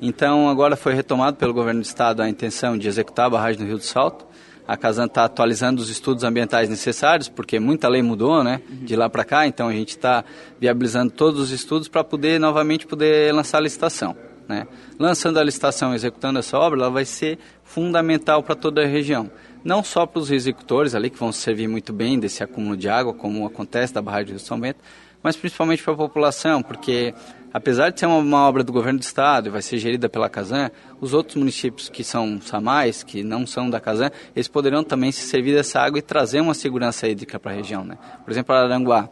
Então, 0.00 0.48
agora 0.48 0.76
foi 0.76 0.94
retomado 0.94 1.36
pelo 1.36 1.52
governo 1.52 1.80
do 1.80 1.84
estado 1.84 2.22
a 2.22 2.28
intenção 2.28 2.78
de 2.78 2.86
executar 2.86 3.26
a 3.26 3.30
barragem 3.30 3.60
do 3.60 3.66
Rio 3.66 3.78
do 3.78 3.84
Salto. 3.84 4.24
A 4.66 4.76
Casan 4.76 5.06
está 5.06 5.24
atualizando 5.24 5.82
os 5.82 5.90
estudos 5.90 6.22
ambientais 6.22 6.68
necessários, 6.68 7.28
porque 7.28 7.58
muita 7.58 7.88
lei 7.88 8.00
mudou, 8.00 8.44
né, 8.44 8.60
de 8.68 8.94
lá 8.94 9.10
para 9.10 9.24
cá. 9.24 9.44
Então, 9.44 9.66
a 9.66 9.72
gente 9.72 9.90
está 9.90 10.24
viabilizando 10.60 11.10
todos 11.10 11.40
os 11.40 11.50
estudos 11.50 11.88
para 11.88 12.04
poder 12.04 12.38
novamente 12.38 12.86
poder 12.86 13.34
lançar 13.34 13.58
a 13.58 13.62
licitação. 13.62 14.16
Né? 14.52 14.66
Lançando 14.98 15.38
a 15.38 15.42
licitação 15.42 15.92
e 15.92 15.96
executando 15.96 16.38
essa 16.38 16.58
obra, 16.58 16.80
ela 16.80 16.90
vai 16.90 17.06
ser 17.06 17.38
fundamental 17.64 18.42
para 18.42 18.54
toda 18.54 18.82
a 18.82 18.86
região. 18.86 19.30
Não 19.64 19.82
só 19.82 20.04
para 20.04 20.20
os 20.20 20.30
executores 20.30 20.94
ali, 20.94 21.08
que 21.08 21.18
vão 21.18 21.32
servir 21.32 21.68
muito 21.68 21.90
bem 21.90 22.20
desse 22.20 22.42
acúmulo 22.42 22.76
de 22.76 22.88
água, 22.88 23.14
como 23.14 23.46
acontece 23.46 23.94
da 23.94 24.02
barragem 24.02 24.36
de 24.36 24.42
São 24.42 24.60
Bento, 24.60 24.80
mas 25.22 25.36
principalmente 25.36 25.82
para 25.82 25.94
a 25.94 25.96
população, 25.96 26.62
porque 26.62 27.14
apesar 27.52 27.90
de 27.90 28.00
ser 28.00 28.06
uma, 28.06 28.18
uma, 28.18 28.48
obra 28.48 28.62
do 28.62 28.72
governo 28.72 28.98
do 28.98 29.02
estado 29.02 29.48
e 29.48 29.50
vai 29.50 29.62
ser 29.62 29.78
gerida 29.78 30.08
pela 30.08 30.28
Casan, 30.28 30.70
os 31.00 31.14
outros 31.14 31.36
municípios 31.36 31.88
que 31.88 32.04
são 32.04 32.40
SAMAIs, 32.42 33.02
que 33.02 33.22
não 33.22 33.46
são 33.46 33.70
da 33.70 33.80
Casan, 33.80 34.10
eles 34.36 34.48
poderão 34.48 34.84
também 34.84 35.12
se 35.12 35.22
servir 35.22 35.54
dessa 35.54 35.80
água 35.80 35.98
e 35.98 36.02
trazer 36.02 36.40
uma 36.40 36.54
segurança 36.54 37.08
hídrica 37.08 37.38
para 37.38 37.52
a 37.52 37.54
região. 37.54 37.84
Né? 37.84 37.96
Por 38.24 38.30
exemplo, 38.30 38.54
Aranguá. 38.54 39.08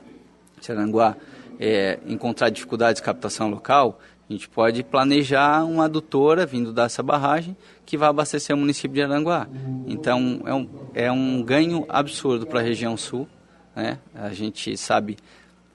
Se 0.60 0.72
Aranguá 0.72 1.16
é, 1.60 1.98
encontrar 2.06 2.48
dificuldades 2.48 3.00
de 3.00 3.04
captação 3.04 3.50
local, 3.50 4.00
a 4.30 4.32
gente 4.32 4.48
pode 4.48 4.84
planejar 4.84 5.64
uma 5.64 5.86
adutora 5.86 6.46
vindo 6.46 6.72
dessa 6.72 7.02
barragem 7.02 7.56
que 7.84 7.96
vai 7.96 8.08
abastecer 8.08 8.54
o 8.54 8.58
município 8.58 8.94
de 8.94 9.02
Aranguá. 9.02 9.48
Então 9.88 10.40
é 10.46 10.54
um, 10.54 10.68
é 10.94 11.10
um 11.10 11.42
ganho 11.42 11.84
absurdo 11.88 12.46
para 12.46 12.60
a 12.60 12.62
região 12.62 12.96
sul. 12.96 13.28
Né? 13.74 13.98
A 14.14 14.28
gente 14.28 14.76
sabe 14.76 15.16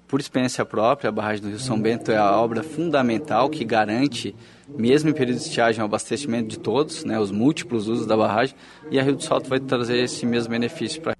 por 0.07 0.21
experiência 0.21 0.63
própria, 0.63 1.09
a 1.09 1.11
barragem 1.11 1.41
do 1.41 1.49
Rio 1.49 1.59
São 1.59 1.77
Bento 1.77 2.13
é 2.13 2.17
a 2.17 2.31
obra 2.37 2.63
fundamental 2.63 3.49
que 3.49 3.65
garante, 3.65 4.33
mesmo 4.69 5.09
em 5.09 5.13
período 5.13 5.37
de 5.37 5.43
estiagem, 5.43 5.81
o 5.81 5.85
abastecimento 5.85 6.47
de 6.47 6.57
todos, 6.57 7.03
né, 7.03 7.19
os 7.19 7.31
múltiplos 7.31 7.89
usos 7.89 8.05
da 8.05 8.15
barragem, 8.15 8.55
e 8.89 8.97
a 8.97 9.03
Rio 9.03 9.15
do 9.15 9.23
Salto 9.23 9.49
vai 9.49 9.59
trazer 9.59 9.97
esse 9.97 10.25
mesmo 10.25 10.51
benefício 10.51 11.01
para 11.01 11.14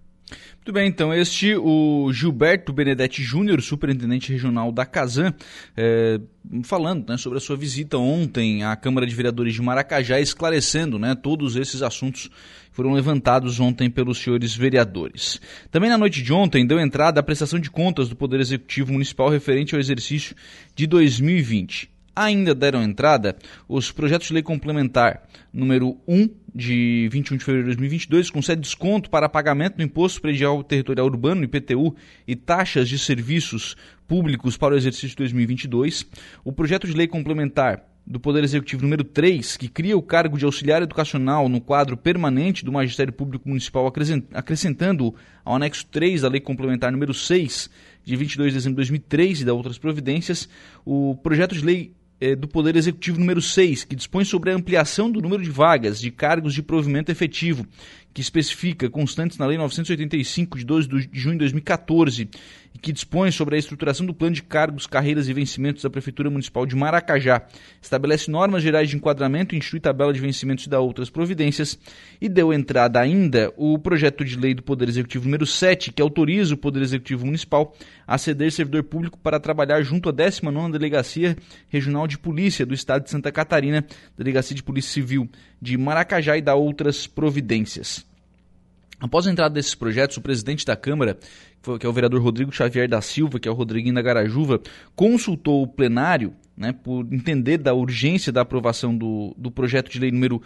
Muito 0.65 0.74
bem, 0.74 0.88
então 0.88 1.13
este 1.13 1.55
o 1.55 2.12
Gilberto 2.12 2.74
Benedetti 2.74 3.22
Júnior, 3.22 3.62
superintendente 3.62 4.31
regional 4.31 4.72
da 4.72 4.84
Casan, 4.84 5.31
é, 5.77 6.19
falando 6.63 7.07
né, 7.07 7.17
sobre 7.17 7.38
a 7.38 7.39
sua 7.39 7.55
visita 7.55 8.00
ontem 8.00 8.63
à 8.63 8.75
Câmara 8.75 9.05
de 9.05 9.13
Vereadores 9.13 9.53
de 9.53 9.62
Maracajá, 9.62 10.19
esclarecendo 10.19 10.98
né, 10.98 11.13
todos 11.13 11.55
esses 11.55 11.84
assuntos 11.84 12.29
que 12.29 12.31
foram 12.72 12.93
levantados 12.93 13.60
ontem 13.60 13.91
pelos 13.91 14.17
senhores 14.17 14.55
vereadores. 14.55 15.39
Também 15.69 15.88
na 15.88 16.00
noite 16.00 16.24
de 16.24 16.34
ontem 16.34 16.65
deu 16.65 16.79
entrada 16.79 17.19
a 17.19 17.24
prestação 17.24 17.60
de 17.60 17.69
contas 17.69 18.10
do 18.10 18.15
Poder 18.15 18.39
Executivo 18.39 18.91
Municipal 18.91 19.29
referente 19.29 19.75
ao 19.75 19.79
exercício 19.79 20.36
de 20.74 20.88
2020 20.88 21.93
ainda 22.15 22.55
deram 22.55 22.81
entrada 22.81 23.36
os 23.67 23.91
projetos 23.91 24.27
de 24.27 24.34
lei 24.34 24.43
complementar 24.43 25.24
número 25.51 25.98
1 26.07 26.29
de 26.53 27.10
21 27.12 27.38
de 27.38 27.43
fevereiro 27.43 27.69
de 27.69 27.75
2022 27.75 28.29
concede 28.29 28.62
desconto 28.62 29.10
para 29.10 29.27
pagamento 29.27 29.75
do 29.75 29.84
imposto 29.84 30.22
predial 30.22 30.63
territorial 30.63 31.05
urbano 31.07 31.43
IPTU 31.43 31.95
e 32.27 32.36
taxas 32.36 32.88
de 32.88 32.98
serviços 32.98 33.75
públicos 34.07 34.55
para 34.55 34.74
o 34.74 34.77
exercício 34.77 35.10
de 35.10 35.15
2022. 35.17 36.05
O 36.43 36.51
projeto 36.51 36.88
de 36.88 36.93
lei 36.93 37.07
complementar 37.07 37.84
do 38.05 38.19
Poder 38.19 38.43
Executivo 38.43 38.84
número 38.84 39.03
3, 39.03 39.57
que 39.57 39.67
cria 39.67 39.98
o 39.98 40.01
cargo 40.01 40.38
de 40.38 40.45
auxiliar 40.45 40.81
educacional 40.84 41.50
no 41.50 41.60
quadro 41.60 41.98
permanente 41.98 42.63
do 42.63 42.72
Magistério 42.72 43.12
Público 43.12 43.50
Municipal, 43.50 43.91
acrescentando 44.34 45.15
ao 45.43 45.55
anexo 45.55 45.88
3 45.88 46.22
da 46.22 46.29
Lei 46.29 46.39
Complementar 46.39 46.91
número 46.91 47.13
6, 47.13 47.69
de 48.03 48.15
22 48.15 48.53
de 48.53 48.60
dezembro 48.60 48.75
de 48.75 48.89
2003 48.91 49.41
e 49.41 49.45
da 49.45 49.53
outras 49.53 49.79
providências, 49.79 50.48
o 50.86 51.15
projeto 51.15 51.55
de 51.55 51.65
lei 51.65 51.95
do 52.39 52.48
Poder 52.48 52.75
Executivo 52.75 53.19
número 53.19 53.41
6, 53.41 53.84
que 53.84 53.95
dispõe 53.95 54.24
sobre 54.24 54.50
a 54.50 54.55
ampliação 54.55 55.12
do 55.12 55.22
número 55.22 55.43
de 55.43 55.50
vagas 55.50 56.00
de 56.00 56.10
cargos 56.10 56.53
de 56.53 56.63
provimento 56.63 57.12
efetivo, 57.12 57.67
que 58.13 58.22
especifica, 58.22 58.89
constantes 58.89 59.38
na 59.38 59.45
Lei 59.45 59.57
985, 59.57 60.57
de 60.57 60.65
12 60.65 60.88
de 60.88 61.10
junho 61.12 61.34
de 61.34 61.39
2014, 61.39 62.29
e 62.74 62.75
que 62.86 62.94
dispõe 62.94 63.32
sobre 63.32 63.56
a 63.56 63.58
estruturação 63.58 64.06
do 64.06 64.13
plano 64.13 64.36
de 64.36 64.44
cargos, 64.44 64.86
carreiras 64.86 65.27
e 65.27 65.34
vencimentos 65.34 65.82
da 65.82 65.89
Prefeitura 65.89 66.30
Municipal 66.30 66.68
de 66.68 66.75
Maracajá, 66.75 67.42
estabelece 67.82 68.30
normas 68.30 68.62
gerais 68.62 68.88
de 68.88 68.96
enquadramento, 68.96 69.56
institui 69.56 69.80
tabela 69.80 70.13
de 70.13 70.20
vencimentos 70.20 70.68
e 70.68 70.70
dá 70.70 70.80
outras 70.80 71.10
providências, 71.10 71.80
e 72.22 72.30
deu 72.30 72.54
entrada 72.54 73.00
ainda 73.00 73.51
o 73.58 73.80
projeto 73.80 74.24
de 74.24 74.38
lei 74.38 74.54
do 74.54 74.62
Poder 74.62 74.88
Executivo 74.88 75.25
número 75.25 75.48
7, 75.48 75.92
que 75.92 76.00
autoriza 76.00 76.54
o 76.54 76.58
Poder 76.58 76.84
Executivo 76.84 77.25
Municipal 77.25 77.75
a 78.06 78.20
ceder 78.20 78.51
servidor 78.51 78.84
público 78.84 79.18
para 79.18 79.39
trabalhar 79.39 79.82
junto 79.82 80.08
à 80.08 80.13
19ª 80.13 80.72
Delegacia 80.72 81.36
Regional 81.70 82.06
de 82.06 82.20
Polícia 82.20 82.68
do 82.68 82.75
Estado 82.75 83.06
de 83.06 83.10
Santa 83.10 83.32
Catarina, 83.32 83.84
Delegacia 84.15 84.56
de 84.56 84.62
Polícia 84.62 84.94
Civil 84.94 85.27
de 85.60 85.75
Maracajá 85.75 86.38
e 86.38 86.42
dá 86.44 86.54
outras 86.54 87.08
providências. 87.08 88.06
Após 89.00 89.27
a 89.27 89.32
entrada 89.32 89.54
desses 89.54 89.75
projetos, 89.75 90.18
o 90.18 90.22
presidente 90.22 90.65
da 90.65 90.75
Câmara, 90.75 91.18
que 91.79 91.86
é 91.86 91.89
o 91.89 91.93
vereador 91.93 92.22
Rodrigo 92.22 92.51
Xavier 92.51 92.88
da 92.88 93.01
Silva, 93.01 93.39
que 93.39 93.48
é 93.48 93.51
o 93.51 93.55
Rodriguinho 93.55 93.95
da 93.95 94.01
Garajuva, 94.01 94.62
consultou 94.95 95.63
o 95.63 95.67
plenário 95.67 96.34
né, 96.55 96.72
por 96.72 97.05
entender 97.12 97.57
da 97.57 97.74
urgência 97.74 98.31
da 98.31 98.41
aprovação 98.41 98.95
do, 98.95 99.36
do 99.38 99.51
projeto 99.51 99.91
de 99.91 100.00
lei 100.00 100.12
número 100.12 100.41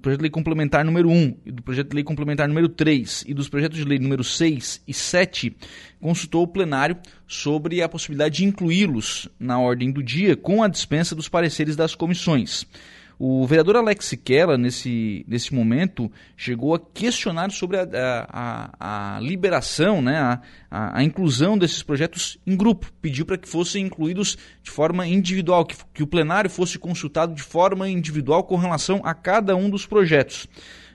projeto 0.00 0.18
de 0.18 0.22
lei 0.22 0.30
complementar 0.30 0.84
número 0.84 1.08
1 1.08 1.36
e 1.46 1.52
do 1.52 1.62
projeto 1.62 1.90
de 1.90 1.94
lei 1.94 2.04
complementar 2.04 2.48
número 2.48 2.68
3 2.68 3.24
e 3.26 3.34
dos 3.34 3.48
projetos 3.48 3.78
de 3.78 3.84
lei 3.84 3.98
número 3.98 4.24
6 4.24 4.82
e 4.86 4.94
7, 4.94 5.56
consultou 6.00 6.42
o 6.42 6.48
plenário 6.48 6.96
sobre 7.26 7.82
a 7.82 7.88
possibilidade 7.88 8.36
de 8.36 8.44
incluí-los 8.44 9.28
na 9.38 9.58
ordem 9.58 9.90
do 9.90 10.02
dia 10.02 10.36
com 10.36 10.62
a 10.62 10.68
dispensa 10.68 11.14
dos 11.14 11.28
pareceres 11.28 11.76
das 11.76 11.94
comissões. 11.94 12.66
O 13.18 13.46
vereador 13.46 13.76
Alex 13.76 14.06
Siquela, 14.06 14.58
nesse, 14.58 15.24
nesse 15.28 15.54
momento, 15.54 16.10
chegou 16.36 16.74
a 16.74 16.80
questionar 16.80 17.50
sobre 17.50 17.78
a, 17.78 17.86
a, 18.28 19.16
a 19.16 19.20
liberação, 19.20 20.02
né, 20.02 20.18
a, 20.18 20.40
a, 20.70 20.98
a, 20.98 21.04
inclusão 21.04 21.56
desses 21.56 21.82
projetos 21.82 22.38
em 22.46 22.56
grupo. 22.56 22.92
Pediu 23.00 23.24
para 23.24 23.38
que 23.38 23.48
fossem 23.48 23.86
incluídos 23.86 24.36
de 24.62 24.70
forma 24.70 25.06
individual, 25.06 25.64
que, 25.64 25.76
que 25.92 26.02
o 26.02 26.06
plenário 26.06 26.50
fosse 26.50 26.78
consultado 26.78 27.34
de 27.34 27.42
forma 27.42 27.88
individual 27.88 28.44
com 28.44 28.56
relação 28.56 29.00
a 29.04 29.14
cada 29.14 29.54
um 29.54 29.70
dos 29.70 29.86
projetos. 29.86 30.48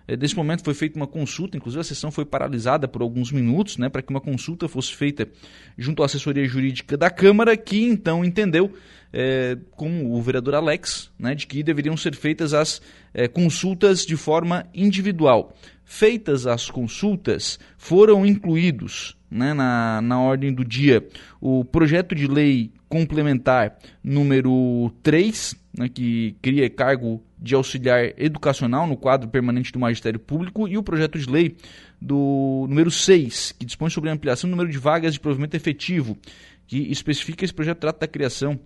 É, 0.09 0.17
nesse 0.17 0.35
momento 0.35 0.63
foi 0.63 0.73
feita 0.73 0.97
uma 0.97 1.05
consulta, 1.05 1.55
inclusive 1.55 1.81
a 1.81 1.83
sessão 1.83 2.09
foi 2.09 2.25
paralisada 2.25 2.87
por 2.87 3.03
alguns 3.03 3.31
minutos, 3.31 3.77
né, 3.77 3.89
para 3.89 4.01
que 4.01 4.09
uma 4.09 4.19
consulta 4.19 4.67
fosse 4.67 4.95
feita 4.95 5.29
junto 5.77 6.01
à 6.01 6.07
assessoria 6.07 6.47
jurídica 6.47 6.97
da 6.97 7.11
Câmara, 7.11 7.55
que 7.55 7.83
então 7.83 8.25
entendeu, 8.25 8.73
é, 9.13 9.55
com 9.69 10.11
o 10.11 10.19
vereador 10.19 10.55
Alex, 10.55 11.11
né, 11.19 11.35
de 11.35 11.45
que 11.45 11.61
deveriam 11.61 11.95
ser 11.95 12.15
feitas 12.15 12.55
as 12.55 12.81
é, 13.13 13.27
consultas 13.27 14.03
de 14.03 14.17
forma 14.17 14.65
individual. 14.73 15.55
Feitas 15.85 16.47
as 16.47 16.71
consultas, 16.71 17.59
foram 17.77 18.25
incluídos 18.25 19.15
né, 19.29 19.53
na, 19.53 20.01
na 20.01 20.19
ordem 20.19 20.51
do 20.51 20.65
dia 20.65 21.07
o 21.39 21.63
projeto 21.63 22.15
de 22.15 22.25
lei 22.25 22.71
complementar 22.89 23.77
número 24.03 24.91
3, 25.03 25.55
né, 25.77 25.88
que 25.88 26.36
cria 26.41 26.69
cargo 26.69 27.24
de 27.38 27.55
auxiliar 27.55 28.13
educacional 28.17 28.86
no 28.88 28.98
quadro 28.98 29.29
permanente 29.29 29.72
do 29.72 29.79
Magistério 29.79 30.19
Público, 30.19 30.67
e 30.67 30.77
o 30.77 30.84
projeto 30.84 31.17
de 31.17 31.29
lei 31.29 31.55
do 32.01 32.65
número 32.67 32.91
6, 32.91 33.53
que 33.58 33.65
dispõe 33.65 33.89
sobre 33.89 34.10
a 34.10 34.13
ampliação 34.13 34.50
do 34.50 34.51
número 34.51 34.69
de 34.69 34.77
vagas 34.77 35.13
de 35.13 35.19
provimento 35.19 35.55
efetivo, 35.55 36.17
que 36.67 36.91
especifica 36.91 37.46
esse 37.46 37.53
projeto 37.53 37.79
trata 37.79 38.00
da 38.01 38.08
criação 38.08 38.60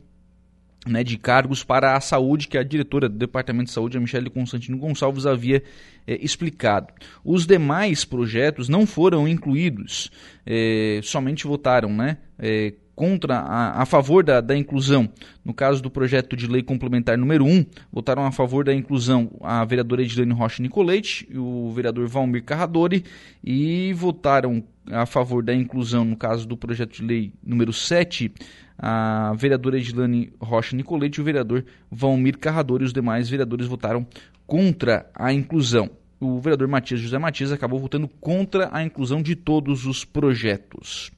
né, 0.86 1.03
de 1.03 1.18
cargos 1.18 1.63
para 1.63 1.96
a 1.96 2.01
saúde, 2.01 2.48
que 2.48 2.58
a 2.58 2.63
diretora 2.63 3.08
do 3.08 3.18
Departamento 3.18 3.65
de 3.65 3.72
Saúde, 3.72 3.98
a 3.98 4.01
Michele 4.01 4.30
Constantino 4.30 4.77
Gonçalves, 4.77 5.25
havia 5.25 5.63
é, 6.06 6.18
explicado. 6.24 6.88
Os 7.24 7.46
demais 7.46 8.03
projetos 8.03 8.68
não 8.68 8.86
foram 8.86 9.27
incluídos, 9.27 10.12
é, 10.46 11.00
somente 11.03 11.48
votaram 11.48 11.89
né, 11.89 12.18
é, 12.38 12.74
contra 12.95 13.38
a, 13.39 13.81
a 13.81 13.85
favor 13.85 14.23
da, 14.23 14.39
da, 14.41 14.55
inclusão. 14.55 15.09
No 15.43 15.53
caso 15.53 15.81
do 15.81 15.89
projeto 15.89 16.35
de 16.35 16.47
lei 16.47 16.62
complementar 16.62 17.17
número 17.17 17.45
1, 17.45 17.65
votaram 17.91 18.25
a 18.25 18.31
favor 18.31 18.63
da 18.63 18.73
inclusão 18.73 19.31
a 19.41 19.63
vereadora 19.65 20.01
Edilene 20.01 20.33
Rocha 20.33 20.62
Nicolete 20.62 21.27
e 21.29 21.38
o 21.38 21.71
vereador 21.71 22.07
Valmir 22.07 22.43
Carradori 22.43 23.03
e 23.43 23.93
votaram 23.93 24.63
a 24.91 25.05
favor 25.05 25.43
da 25.43 25.53
inclusão, 25.53 26.03
no 26.03 26.15
caso 26.15 26.47
do 26.47 26.57
projeto 26.57 26.93
de 26.93 27.03
lei 27.03 27.33
número 27.43 27.71
7, 27.71 28.31
a 28.77 29.33
vereadora 29.38 29.77
Edilane 29.77 30.33
Rocha 30.39 30.75
Nicolete 30.75 31.19
e 31.19 31.21
o 31.21 31.25
vereador 31.25 31.65
Valmir 31.89 32.38
Carradori 32.38 32.83
e 32.83 32.88
os 32.88 32.93
demais 32.93 33.29
vereadores 33.29 33.65
votaram 33.65 34.05
contra 34.45 35.09
a 35.15 35.31
inclusão. 35.31 35.89
O 36.19 36.39
vereador 36.39 36.67
Matias 36.67 37.00
José 37.00 37.17
Matias 37.17 37.51
acabou 37.51 37.79
votando 37.79 38.07
contra 38.07 38.69
a 38.71 38.83
inclusão 38.83 39.21
de 39.21 39.35
todos 39.35 39.85
os 39.85 40.05
projetos. 40.05 41.12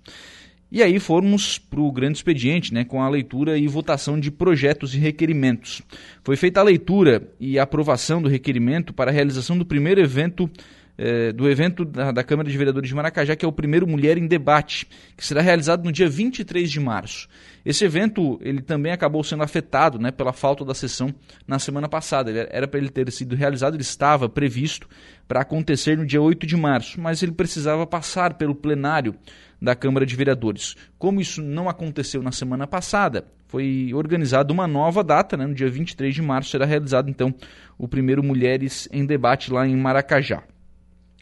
E 0.76 0.84
aí 0.84 1.00
fomos 1.00 1.58
para 1.58 1.80
o 1.80 1.90
grande 1.90 2.18
expediente, 2.18 2.74
né, 2.74 2.84
com 2.84 3.02
a 3.02 3.08
leitura 3.08 3.58
e 3.58 3.66
votação 3.66 4.20
de 4.20 4.30
projetos 4.30 4.94
e 4.94 4.98
requerimentos. 4.98 5.82
Foi 6.22 6.36
feita 6.36 6.60
a 6.60 6.64
leitura 6.64 7.32
e 7.40 7.58
aprovação 7.58 8.22
do 8.22 8.28
requerimento 8.28 8.94
para 8.94 9.10
a 9.10 9.14
realização 9.14 9.58
do 9.58 9.66
primeiro 9.66 10.02
evento 10.02 10.52
é, 10.98 11.32
do 11.32 11.50
evento 11.50 11.84
da, 11.84 12.12
da, 12.12 12.24
Câmara 12.24 12.50
de 12.50 12.58
Vereadores 12.58 12.88
de 12.88 12.96
Maracajá, 12.96 13.36
que 13.36 13.46
é 13.46 13.48
o 13.48 13.52
primeiro 13.52 13.88
Mulher 13.88 14.18
em 14.18 14.28
Debate, 14.28 14.88
que 15.16 15.26
será 15.26 15.42
realizado 15.42 15.84
no 15.84 15.92
dia 15.92 16.10
23 16.10 16.70
de 16.70 16.80
março. 16.80 17.28
Esse 17.66 17.84
evento 17.84 18.40
ele 18.42 18.62
também 18.62 18.92
acabou 18.92 19.24
sendo 19.24 19.44
afetado 19.44 20.00
né, 20.00 20.12
pela 20.12 20.32
falta 20.32 20.64
da 20.64 20.74
sessão 20.74 21.14
na 21.48 21.60
semana 21.60 21.90
passada. 21.90 22.30
Ele 22.30 22.48
era 22.50 22.68
para 22.68 22.80
ele 22.80 22.90
ter 22.90 23.12
sido 23.12 23.36
realizado, 23.36 23.74
ele 23.74 23.82
estava 23.82 24.30
previsto 24.30 24.88
para 25.28 25.42
acontecer 25.42 25.98
no 25.98 26.06
dia 26.06 26.22
8 26.22 26.46
de 26.46 26.56
março, 26.56 27.02
mas 27.02 27.24
ele 27.24 27.32
precisava 27.32 27.86
passar 27.88 28.36
pelo 28.36 28.54
plenário 28.54 29.16
da 29.62 29.76
Câmara 29.76 30.06
de 30.06 30.16
Vereadores. 30.16 30.76
Como 30.98 31.20
isso 31.20 31.42
não 31.42 31.68
aconteceu 31.68 32.22
na 32.22 32.32
semana 32.32 32.68
passada, 32.68 33.26
foi 33.48 33.92
organizada 33.94 34.54
uma 34.54 34.68
nova 34.68 35.04
data, 35.04 35.36
né, 35.36 35.48
no 35.48 35.56
dia 35.56 35.70
23 35.70 36.14
de 36.14 36.22
março 36.22 36.52
será 36.52 36.66
realizado 36.66 37.10
então 37.10 37.34
o 37.78 37.88
primeiro 37.88 38.24
Mulheres 38.24 38.88
em 38.92 39.06
Debate 39.06 39.52
lá 39.52 39.68
em 39.68 39.76
Maracajá. 39.76 40.44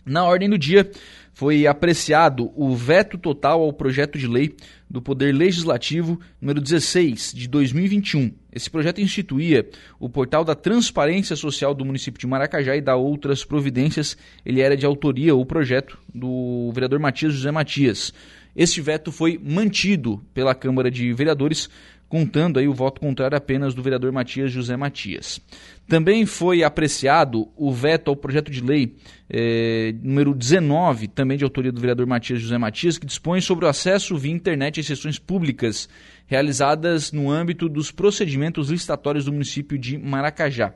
Na 0.06 0.26
ordem 0.26 0.50
do 0.50 0.58
dia, 0.58 0.92
foi 1.34 1.66
apreciado 1.66 2.52
o 2.56 2.76
veto 2.76 3.18
total 3.18 3.62
ao 3.62 3.72
projeto 3.72 4.18
de 4.18 4.28
lei 4.28 4.54
do 4.90 5.02
Poder 5.02 5.34
Legislativo 5.34 6.20
número 6.42 6.60
16 6.60 7.32
de 7.34 7.48
2021. 7.48 8.32
Esse 8.52 8.70
projeto 8.70 9.00
instituía 9.00 9.68
o 9.98 10.10
portal 10.10 10.44
da 10.44 10.56
Transparência 10.56 11.38
Social 11.38 11.74
do 11.74 11.86
município 11.86 12.20
de 12.20 12.28
Maracajá 12.28 12.76
e 12.76 12.82
da 12.82 12.98
outras 12.98 13.46
providências. 13.46 14.18
Ele 14.46 14.60
era 14.60 14.76
de 14.76 14.86
autoria, 14.86 15.34
o 15.34 15.46
projeto 15.46 15.98
do 16.14 16.70
vereador 16.74 17.00
Matias 17.00 17.34
José 17.34 17.50
Matias. 17.50 18.14
Este 18.56 18.82
veto 18.82 19.12
foi 19.12 19.40
mantido 19.42 20.22
pela 20.34 20.54
Câmara 20.54 20.92
de 20.92 21.12
Vereadores 21.14 21.70
contando 22.14 22.60
aí 22.60 22.68
o 22.68 22.74
voto 22.76 23.02
contrário 23.02 23.36
apenas 23.36 23.74
do 23.74 23.82
vereador 23.82 24.12
Matias 24.12 24.52
José 24.52 24.78
Matias. 24.78 25.42
Também 25.88 26.28
foi 26.28 26.64
apreciado 26.64 27.48
o 27.58 27.74
veto 27.74 28.10
ao 28.10 28.16
projeto 28.16 28.52
de 28.52 28.62
lei 28.62 28.98
eh, 29.28 29.96
número 30.00 30.36
19, 30.36 31.08
também 31.08 31.40
de 31.40 31.44
autoria 31.44 31.72
do 31.72 31.82
vereador 31.82 32.06
Matias 32.06 32.40
José 32.40 32.56
Matias, 32.56 33.00
que 33.00 33.08
dispõe 33.08 33.42
sobre 33.42 33.66
o 33.66 33.68
acesso 33.68 34.16
via 34.16 34.32
internet 34.32 34.80
às 34.80 34.86
sessões 34.86 35.18
públicas 35.18 35.90
realizadas 36.28 37.12
no 37.12 37.32
âmbito 37.32 37.68
dos 37.68 37.90
procedimentos 37.90 38.70
licitatórios 38.70 39.26
do 39.26 39.34
município 39.34 39.76
de 39.76 39.98
Maracajá. 39.98 40.72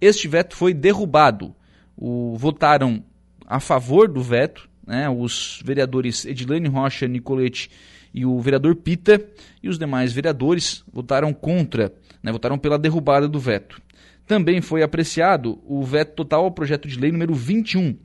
Este 0.00 0.28
veto 0.28 0.54
foi 0.54 0.72
derrubado. 0.72 1.56
O, 1.96 2.36
votaram 2.38 3.02
a 3.44 3.58
favor 3.58 4.06
do 4.06 4.22
veto 4.22 4.68
né, 4.86 5.10
os 5.10 5.60
vereadores 5.64 6.24
Edilene 6.24 6.68
Rocha 6.68 7.08
Nicolete 7.08 7.68
e 8.12 8.24
o 8.24 8.38
vereador 8.40 8.74
Pita, 8.76 9.24
e 9.62 9.68
os 9.68 9.78
demais 9.78 10.12
vereadores 10.12 10.84
votaram 10.92 11.32
contra, 11.32 11.92
né, 12.22 12.32
votaram 12.32 12.58
pela 12.58 12.78
derrubada 12.78 13.28
do 13.28 13.38
veto. 13.38 13.80
Também 14.26 14.60
foi 14.60 14.82
apreciado 14.82 15.58
o 15.64 15.82
veto 15.84 16.14
total 16.14 16.44
ao 16.44 16.50
projeto 16.50 16.86
de 16.86 16.98
lei 16.98 17.10
número 17.10 17.34
21, 17.34 17.96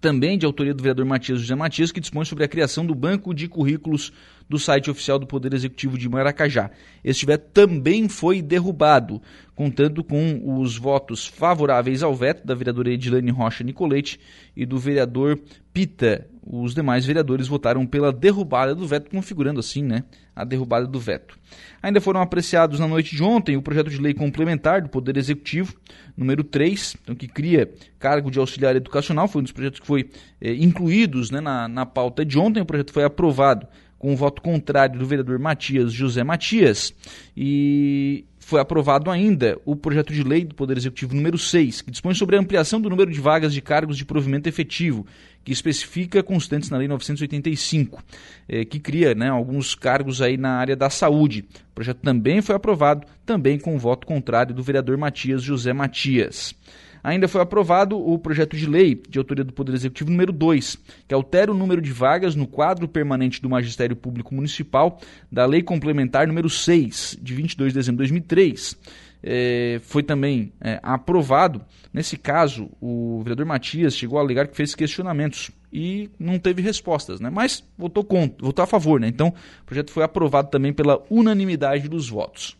também 0.00 0.38
de 0.38 0.46
autoria 0.46 0.72
do 0.72 0.82
vereador 0.82 1.04
Matias 1.04 1.40
José 1.40 1.54
Matias, 1.54 1.90
que 1.90 2.00
dispõe 2.00 2.24
sobre 2.24 2.44
a 2.44 2.48
criação 2.48 2.86
do 2.86 2.94
banco 2.94 3.34
de 3.34 3.48
currículos 3.48 4.12
do 4.48 4.58
site 4.58 4.90
oficial 4.90 5.18
do 5.18 5.26
Poder 5.26 5.52
Executivo 5.52 5.98
de 5.98 6.08
Maracajá. 6.08 6.70
Este 7.04 7.26
veto 7.26 7.50
também 7.52 8.08
foi 8.08 8.40
derrubado, 8.40 9.20
contando 9.54 10.02
com 10.02 10.60
os 10.60 10.76
votos 10.76 11.26
favoráveis 11.26 12.02
ao 12.02 12.14
veto 12.14 12.46
da 12.46 12.54
vereadora 12.54 12.90
Edilane 12.90 13.30
Rocha 13.30 13.62
Nicolete 13.64 14.18
e 14.56 14.64
do 14.64 14.78
vereador 14.78 15.38
Pita. 15.72 16.26
Os 16.50 16.74
demais 16.74 17.04
vereadores 17.04 17.46
votaram 17.46 17.84
pela 17.84 18.10
derrubada 18.10 18.74
do 18.74 18.86
veto, 18.86 19.10
configurando 19.10 19.60
assim 19.60 19.82
né, 19.82 20.04
a 20.34 20.44
derrubada 20.44 20.86
do 20.86 20.98
veto. 20.98 21.38
Ainda 21.82 22.00
foram 22.00 22.22
apreciados 22.22 22.80
na 22.80 22.88
noite 22.88 23.14
de 23.14 23.22
ontem 23.22 23.54
o 23.54 23.60
projeto 23.60 23.90
de 23.90 24.00
lei 24.00 24.14
complementar 24.14 24.80
do 24.80 24.88
Poder 24.88 25.18
Executivo, 25.18 25.74
número 26.16 26.42
3, 26.42 26.96
então, 27.02 27.14
que 27.14 27.28
cria 27.28 27.70
cargo 27.98 28.30
de 28.30 28.38
auxiliar 28.38 28.74
educacional, 28.74 29.28
foi 29.28 29.40
um 29.40 29.42
dos 29.42 29.52
projetos 29.52 29.78
que 29.78 29.86
foi 29.86 30.08
eh, 30.40 30.54
incluídos 30.54 31.30
né, 31.30 31.38
na, 31.38 31.68
na 31.68 31.84
pauta 31.84 32.24
de 32.24 32.38
ontem. 32.38 32.62
O 32.62 32.66
projeto 32.66 32.94
foi 32.94 33.04
aprovado 33.04 33.66
com 33.98 34.14
o 34.14 34.16
voto 34.16 34.40
contrário 34.40 34.98
do 34.98 35.04
vereador 35.04 35.38
Matias 35.38 35.92
José 35.92 36.24
Matias 36.24 36.94
e 37.36 38.24
foi 38.48 38.60
aprovado 38.60 39.10
ainda 39.10 39.60
o 39.66 39.76
projeto 39.76 40.10
de 40.10 40.22
lei 40.22 40.42
do 40.42 40.54
Poder 40.54 40.78
Executivo 40.78 41.14
número 41.14 41.36
6, 41.36 41.82
que 41.82 41.90
dispõe 41.90 42.14
sobre 42.14 42.34
a 42.34 42.40
ampliação 42.40 42.80
do 42.80 42.88
número 42.88 43.10
de 43.10 43.20
vagas 43.20 43.52
de 43.52 43.60
cargos 43.60 43.94
de 43.94 44.06
provimento 44.06 44.48
efetivo, 44.48 45.04
que 45.48 45.52
especifica 45.54 46.22
constantes 46.22 46.68
na 46.68 46.76
Lei 46.76 46.86
985, 46.86 48.04
eh, 48.46 48.66
que 48.66 48.78
cria 48.78 49.14
né, 49.14 49.30
alguns 49.30 49.74
cargos 49.74 50.20
aí 50.20 50.36
na 50.36 50.50
área 50.50 50.76
da 50.76 50.90
saúde. 50.90 51.48
O 51.70 51.74
projeto 51.74 52.00
também 52.02 52.42
foi 52.42 52.54
aprovado, 52.54 53.06
também 53.24 53.58
com 53.58 53.74
o 53.74 53.78
voto 53.78 54.06
contrário 54.06 54.54
do 54.54 54.62
vereador 54.62 54.98
Matias 54.98 55.42
José 55.42 55.72
Matias 55.72 56.54
ainda 57.02 57.28
foi 57.28 57.40
aprovado 57.40 57.98
o 57.98 58.18
projeto 58.18 58.56
de 58.56 58.66
lei 58.66 59.00
de 59.08 59.18
autoria 59.18 59.44
do 59.44 59.52
Poder 59.52 59.74
Executivo 59.74 60.10
número 60.10 60.32
2, 60.32 60.78
que 61.06 61.14
altera 61.14 61.50
o 61.50 61.54
número 61.54 61.80
de 61.80 61.92
vagas 61.92 62.34
no 62.34 62.46
quadro 62.46 62.88
permanente 62.88 63.40
do 63.40 63.48
Magistério 63.48 63.96
Público 63.96 64.34
Municipal 64.34 65.00
da 65.30 65.46
Lei 65.46 65.62
Complementar 65.62 66.26
número 66.26 66.50
6, 66.50 67.18
de 67.20 67.34
22 67.34 67.72
de 67.72 67.78
dezembro 67.78 68.04
de 68.04 68.10
2003. 68.12 68.76
É, 69.22 69.80
foi 69.82 70.02
também 70.02 70.52
é, 70.60 70.78
aprovado. 70.82 71.60
Nesse 71.92 72.16
caso, 72.16 72.70
o 72.80 73.20
vereador 73.22 73.46
Matias 73.46 73.96
chegou 73.96 74.18
a 74.18 74.22
alegar 74.22 74.46
que 74.46 74.56
fez 74.56 74.74
questionamentos 74.74 75.50
e 75.72 76.08
não 76.18 76.38
teve 76.38 76.62
respostas, 76.62 77.20
né? 77.20 77.30
mas 77.30 77.64
votou, 77.76 78.04
contra, 78.04 78.44
votou 78.44 78.62
a 78.62 78.66
favor. 78.66 79.00
Né? 79.00 79.08
Então, 79.08 79.28
o 79.28 79.64
projeto 79.66 79.90
foi 79.90 80.04
aprovado 80.04 80.50
também 80.50 80.72
pela 80.72 81.02
unanimidade 81.10 81.88
dos 81.88 82.08
votos. 82.08 82.56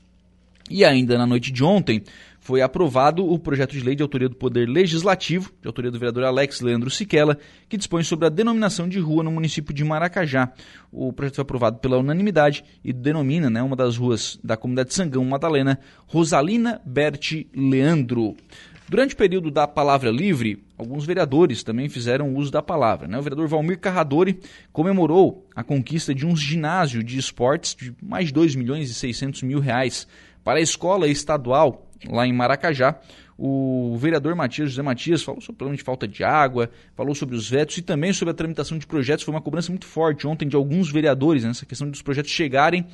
E 0.71 0.85
ainda 0.85 1.17
na 1.17 1.27
noite 1.27 1.51
de 1.51 1.65
ontem, 1.65 2.03
foi 2.49 2.63
aprovado 2.63 3.31
o 3.31 3.39
projeto 3.39 3.73
de 3.73 3.81
lei 3.81 3.95
de 3.95 4.03
autoria 4.03 4.27
do 4.27 4.35
Poder 4.35 4.67
Legislativo, 4.67 5.53
de 5.61 5.67
autoria 5.67 5.91
do 5.91 5.99
vereador 5.99 6.25
Alex 6.25 6.63
Leandro 6.63 6.89
Siquela, 6.89 7.37
que 7.69 7.77
dispõe 7.77 8.03
sobre 8.03 8.25
a 8.25 8.31
denominação 8.31 8.89
de 8.89 8.99
rua 8.99 9.23
no 9.23 9.31
município 9.31 9.75
de 9.75 9.85
Maracajá. 9.85 10.51
O 10.91 11.13
projeto 11.13 11.35
foi 11.35 11.43
aprovado 11.43 11.77
pela 11.77 11.99
unanimidade 11.99 12.65
e 12.83 12.91
denomina 12.91 13.51
né, 13.51 13.63
uma 13.63 13.77
das 13.77 13.99
ruas 13.99 14.41
da 14.43 14.57
comunidade 14.57 14.95
Sangão 14.95 15.23
Madalena, 15.27 15.79
Rosalina 16.07 16.81
Berti 16.87 17.47
Leandro. 17.55 18.35
Durante 18.89 19.13
o 19.13 19.19
período 19.19 19.51
da 19.51 19.69
palavra 19.69 20.11
livre, 20.11 20.65
alguns 20.79 21.05
vereadores 21.05 21.63
também 21.63 21.91
fizeram 21.91 22.35
uso 22.35 22.51
da 22.51 22.63
palavra. 22.63 23.07
Né? 23.07 23.19
O 23.19 23.23
vereador 23.23 23.47
Valmir 23.47 23.79
Carradori 23.79 24.41
comemorou 24.73 25.47
a 25.55 25.63
conquista 25.63 26.15
de 26.15 26.25
um 26.25 26.35
ginásio 26.35 27.05
de 27.05 27.19
esportes 27.19 27.75
de 27.75 27.95
mais 28.03 28.29
de 28.29 28.33
2 28.33 28.55
milhões 28.55 28.89
e 28.89 28.95
600 28.95 29.43
mil 29.43 29.61
reais 29.61 30.09
para 30.43 30.61
a 30.61 30.63
escola 30.63 31.07
estadual 31.07 31.88
lá 32.07 32.27
em 32.27 32.33
Maracajá. 32.33 32.97
O 33.41 33.97
vereador 33.97 34.35
Matias 34.35 34.71
José 34.71 34.83
Matias 34.83 35.23
falou 35.23 35.41
sobre 35.41 35.55
o 35.55 35.57
problema 35.59 35.77
de 35.77 35.85
falta 35.85 36.09
de 36.09 36.25
água, 36.25 36.69
falou 36.97 37.15
sobre 37.15 37.37
os 37.37 37.49
vetos 37.49 37.79
e 37.79 37.83
também 37.83 38.13
sobre 38.13 38.33
a 38.33 38.35
tramitação 38.35 38.77
de 38.77 38.87
projetos. 38.87 39.25
Foi 39.25 39.33
uma 39.33 39.41
cobrança 39.41 39.71
muito 39.71 39.87
forte 39.87 40.27
ontem 40.27 40.49
de 40.49 40.57
alguns 40.57 40.91
vereadores 40.91 41.45
nessa 41.45 41.65
né, 41.65 41.69
questão 41.69 41.89
dos 41.89 42.03
projetos 42.03 42.33
chegarem 42.33 42.85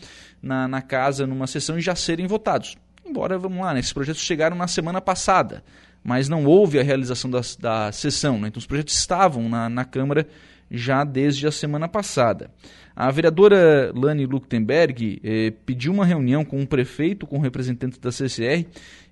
na, 0.42 0.68
na 0.68 0.82
casa 0.82 1.26
numa 1.26 1.46
sessão 1.46 1.78
e 1.78 1.80
já 1.80 1.94
serem 1.94 2.26
votados. 2.26 2.76
Embora, 3.06 3.38
vamos 3.38 3.58
lá, 3.58 3.72
né, 3.72 3.80
esses 3.80 3.92
projetos 3.92 4.20
chegaram 4.20 4.54
na 4.54 4.68
semana 4.68 5.00
passada, 5.00 5.64
mas 6.02 6.28
não 6.28 6.44
houve 6.44 6.78
a 6.78 6.82
realização 6.82 7.30
da, 7.30 7.40
da 7.58 7.90
sessão. 7.90 8.38
Né, 8.38 8.48
então 8.48 8.58
os 8.58 8.66
projetos 8.66 8.94
estavam 8.94 9.48
na, 9.48 9.70
na 9.70 9.84
Câmara 9.86 10.26
já 10.70 11.04
desde 11.04 11.46
a 11.46 11.52
semana 11.52 11.88
passada. 11.88 12.50
A 12.96 13.10
vereadora 13.10 13.92
Lani 13.94 14.24
Luktenberg 14.24 15.20
eh, 15.24 15.52
pediu 15.66 15.92
uma 15.92 16.06
reunião 16.06 16.44
com 16.44 16.62
o 16.62 16.66
prefeito, 16.66 17.26
com 17.26 17.38
representantes 17.38 17.98
da 17.98 18.12
CCR 18.12 18.66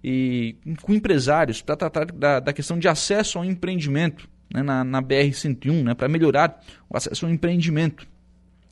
e 0.04 0.56
com 0.82 0.94
empresários 0.94 1.60
para 1.60 1.76
tratar 1.76 2.06
da, 2.06 2.38
da, 2.38 2.52
questão 2.52 2.78
de 2.78 2.86
acesso 2.86 3.38
ao 3.38 3.44
empreendimento 3.44 4.28
né, 4.54 4.62
na, 4.62 4.84
na 4.84 5.02
BR-101, 5.02 5.82
né, 5.82 5.94
para 5.94 6.08
melhorar 6.08 6.60
o 6.88 6.96
acesso 6.96 7.26
ao 7.26 7.32
empreendimento 7.32 8.06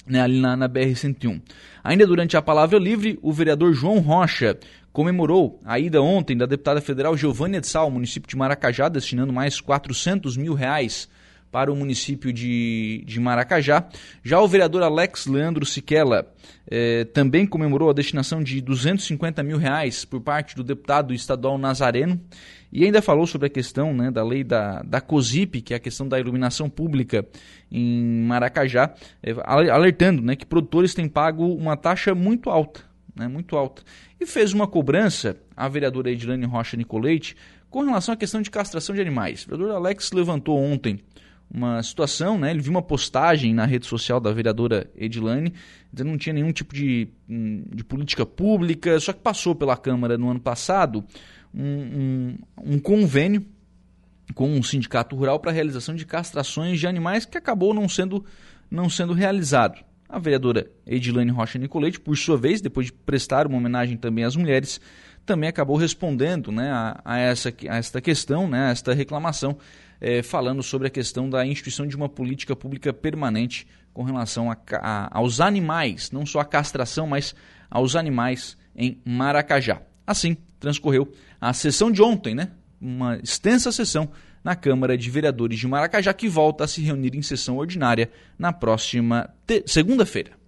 né, 0.06 0.20
ali 0.20 0.40
na, 0.40 0.56
na 0.56 0.68
BR-101. 0.68 1.42
Ainda 1.82 2.06
durante 2.06 2.36
a 2.36 2.42
palavra 2.42 2.78
livre, 2.78 3.18
o 3.20 3.32
vereador 3.32 3.72
João 3.72 3.98
Rocha 3.98 4.58
comemorou 4.92 5.60
a 5.64 5.78
ida 5.78 6.00
ontem 6.00 6.36
da 6.36 6.46
deputada 6.46 6.80
federal 6.80 7.16
Giovânia 7.16 7.60
de 7.60 7.66
Sal, 7.66 7.90
município 7.90 8.28
de 8.28 8.36
Maracajá, 8.36 8.88
destinando 8.88 9.32
mais 9.32 9.60
400 9.60 10.36
mil 10.36 10.54
reais 10.54 11.08
para 11.50 11.72
o 11.72 11.76
município 11.76 12.32
de, 12.32 13.02
de 13.06 13.18
Maracajá. 13.20 13.88
Já 14.22 14.40
o 14.40 14.48
vereador 14.48 14.82
Alex 14.82 15.26
Leandro 15.26 15.66
Siquela 15.66 16.32
eh, 16.70 17.04
também 17.12 17.46
comemorou 17.46 17.90
a 17.90 17.92
destinação 17.92 18.42
de 18.42 18.60
250 18.60 19.42
mil 19.42 19.58
reais 19.58 20.04
por 20.04 20.20
parte 20.20 20.54
do 20.54 20.62
deputado 20.62 21.12
estadual 21.12 21.58
Nazareno 21.58 22.20
e 22.72 22.84
ainda 22.84 23.02
falou 23.02 23.26
sobre 23.26 23.48
a 23.48 23.50
questão 23.50 23.92
né, 23.92 24.10
da 24.10 24.22
lei 24.22 24.44
da, 24.44 24.82
da 24.82 25.00
COSIP, 25.00 25.60
que 25.60 25.74
é 25.74 25.76
a 25.76 25.80
questão 25.80 26.06
da 26.06 26.20
iluminação 26.20 26.70
pública 26.70 27.26
em 27.70 28.22
Maracajá, 28.22 28.94
eh, 29.22 29.34
alertando 29.44 30.22
né, 30.22 30.36
que 30.36 30.46
produtores 30.46 30.94
têm 30.94 31.08
pago 31.08 31.46
uma 31.54 31.76
taxa 31.76 32.14
muito 32.14 32.48
alta. 32.48 32.88
Né, 33.14 33.26
muito 33.26 33.56
alta. 33.56 33.82
E 34.20 34.24
fez 34.24 34.52
uma 34.52 34.68
cobrança 34.68 35.36
à 35.56 35.68
vereadora 35.68 36.12
Edilane 36.12 36.46
Rocha 36.46 36.76
Nicolete 36.76 37.36
com 37.68 37.82
relação 37.82 38.14
à 38.14 38.16
questão 38.16 38.40
de 38.40 38.50
castração 38.50 38.94
de 38.94 39.00
animais. 39.00 39.44
O 39.44 39.50
vereador 39.50 39.76
Alex 39.76 40.12
levantou 40.12 40.56
ontem 40.56 41.00
uma 41.52 41.82
situação, 41.82 42.38
né? 42.38 42.50
Ele 42.50 42.60
viu 42.60 42.70
uma 42.70 42.82
postagem 42.82 43.52
na 43.52 43.64
rede 43.64 43.86
social 43.86 44.20
da 44.20 44.32
vereadora 44.32 44.88
Edilane, 44.96 45.52
dizendo 45.92 46.06
que 46.06 46.12
não 46.12 46.18
tinha 46.18 46.32
nenhum 46.32 46.52
tipo 46.52 46.74
de, 46.74 47.08
hum, 47.28 47.64
de 47.74 47.82
política 47.82 48.24
pública, 48.24 49.00
só 49.00 49.12
que 49.12 49.20
passou 49.20 49.54
pela 49.54 49.76
Câmara 49.76 50.16
no 50.16 50.30
ano 50.30 50.40
passado 50.40 51.04
um, 51.52 51.64
um, 51.64 52.38
um 52.74 52.78
convênio 52.78 53.44
com 54.34 54.48
um 54.48 54.62
sindicato 54.62 55.16
rural 55.16 55.40
para 55.40 55.50
a 55.50 55.54
realização 55.54 55.94
de 55.94 56.06
castrações 56.06 56.78
de 56.78 56.86
animais 56.86 57.24
que 57.24 57.36
acabou 57.36 57.74
não 57.74 57.88
sendo, 57.88 58.24
não 58.70 58.88
sendo 58.88 59.12
realizado. 59.12 59.84
A 60.08 60.18
vereadora 60.18 60.70
Edilane 60.86 61.30
Rocha 61.30 61.58
Nicolete, 61.58 62.00
por 62.00 62.16
sua 62.16 62.36
vez, 62.36 62.60
depois 62.60 62.86
de 62.86 62.92
prestar 62.92 63.46
uma 63.46 63.56
homenagem 63.56 63.96
também 63.96 64.24
às 64.24 64.34
mulheres, 64.34 64.80
também 65.24 65.48
acabou 65.48 65.76
respondendo 65.76 66.50
né, 66.50 66.70
a, 66.70 67.00
a, 67.04 67.18
essa, 67.18 67.52
a 67.68 67.76
esta 67.76 68.00
questão, 68.00 68.48
né, 68.48 68.68
a 68.68 68.70
esta 68.70 68.92
reclamação, 68.92 69.56
é, 70.00 70.22
falando 70.22 70.62
sobre 70.62 70.88
a 70.88 70.90
questão 70.90 71.28
da 71.28 71.44
instituição 71.44 71.86
de 71.86 71.94
uma 71.94 72.08
política 72.08 72.56
pública 72.56 72.92
permanente 72.92 73.66
com 73.92 74.02
relação 74.02 74.50
a, 74.50 74.56
a, 74.74 75.18
aos 75.18 75.40
animais, 75.40 76.10
não 76.10 76.24
só 76.24 76.40
a 76.40 76.44
castração, 76.44 77.06
mas 77.06 77.34
aos 77.70 77.94
animais 77.96 78.56
em 78.74 79.00
Maracajá. 79.04 79.82
Assim, 80.06 80.36
transcorreu 80.58 81.12
a 81.40 81.52
sessão 81.52 81.90
de 81.90 82.02
ontem, 82.02 82.34
né? 82.34 82.50
uma 82.80 83.18
extensa 83.18 83.70
sessão 83.70 84.10
na 84.42 84.56
Câmara 84.56 84.96
de 84.96 85.10
Vereadores 85.10 85.58
de 85.58 85.68
Maracajá, 85.68 86.14
que 86.14 86.28
volta 86.28 86.64
a 86.64 86.68
se 86.68 86.80
reunir 86.80 87.14
em 87.14 87.22
sessão 87.22 87.58
ordinária 87.58 88.10
na 88.38 88.52
próxima 88.52 89.28
segunda-feira. 89.66 90.39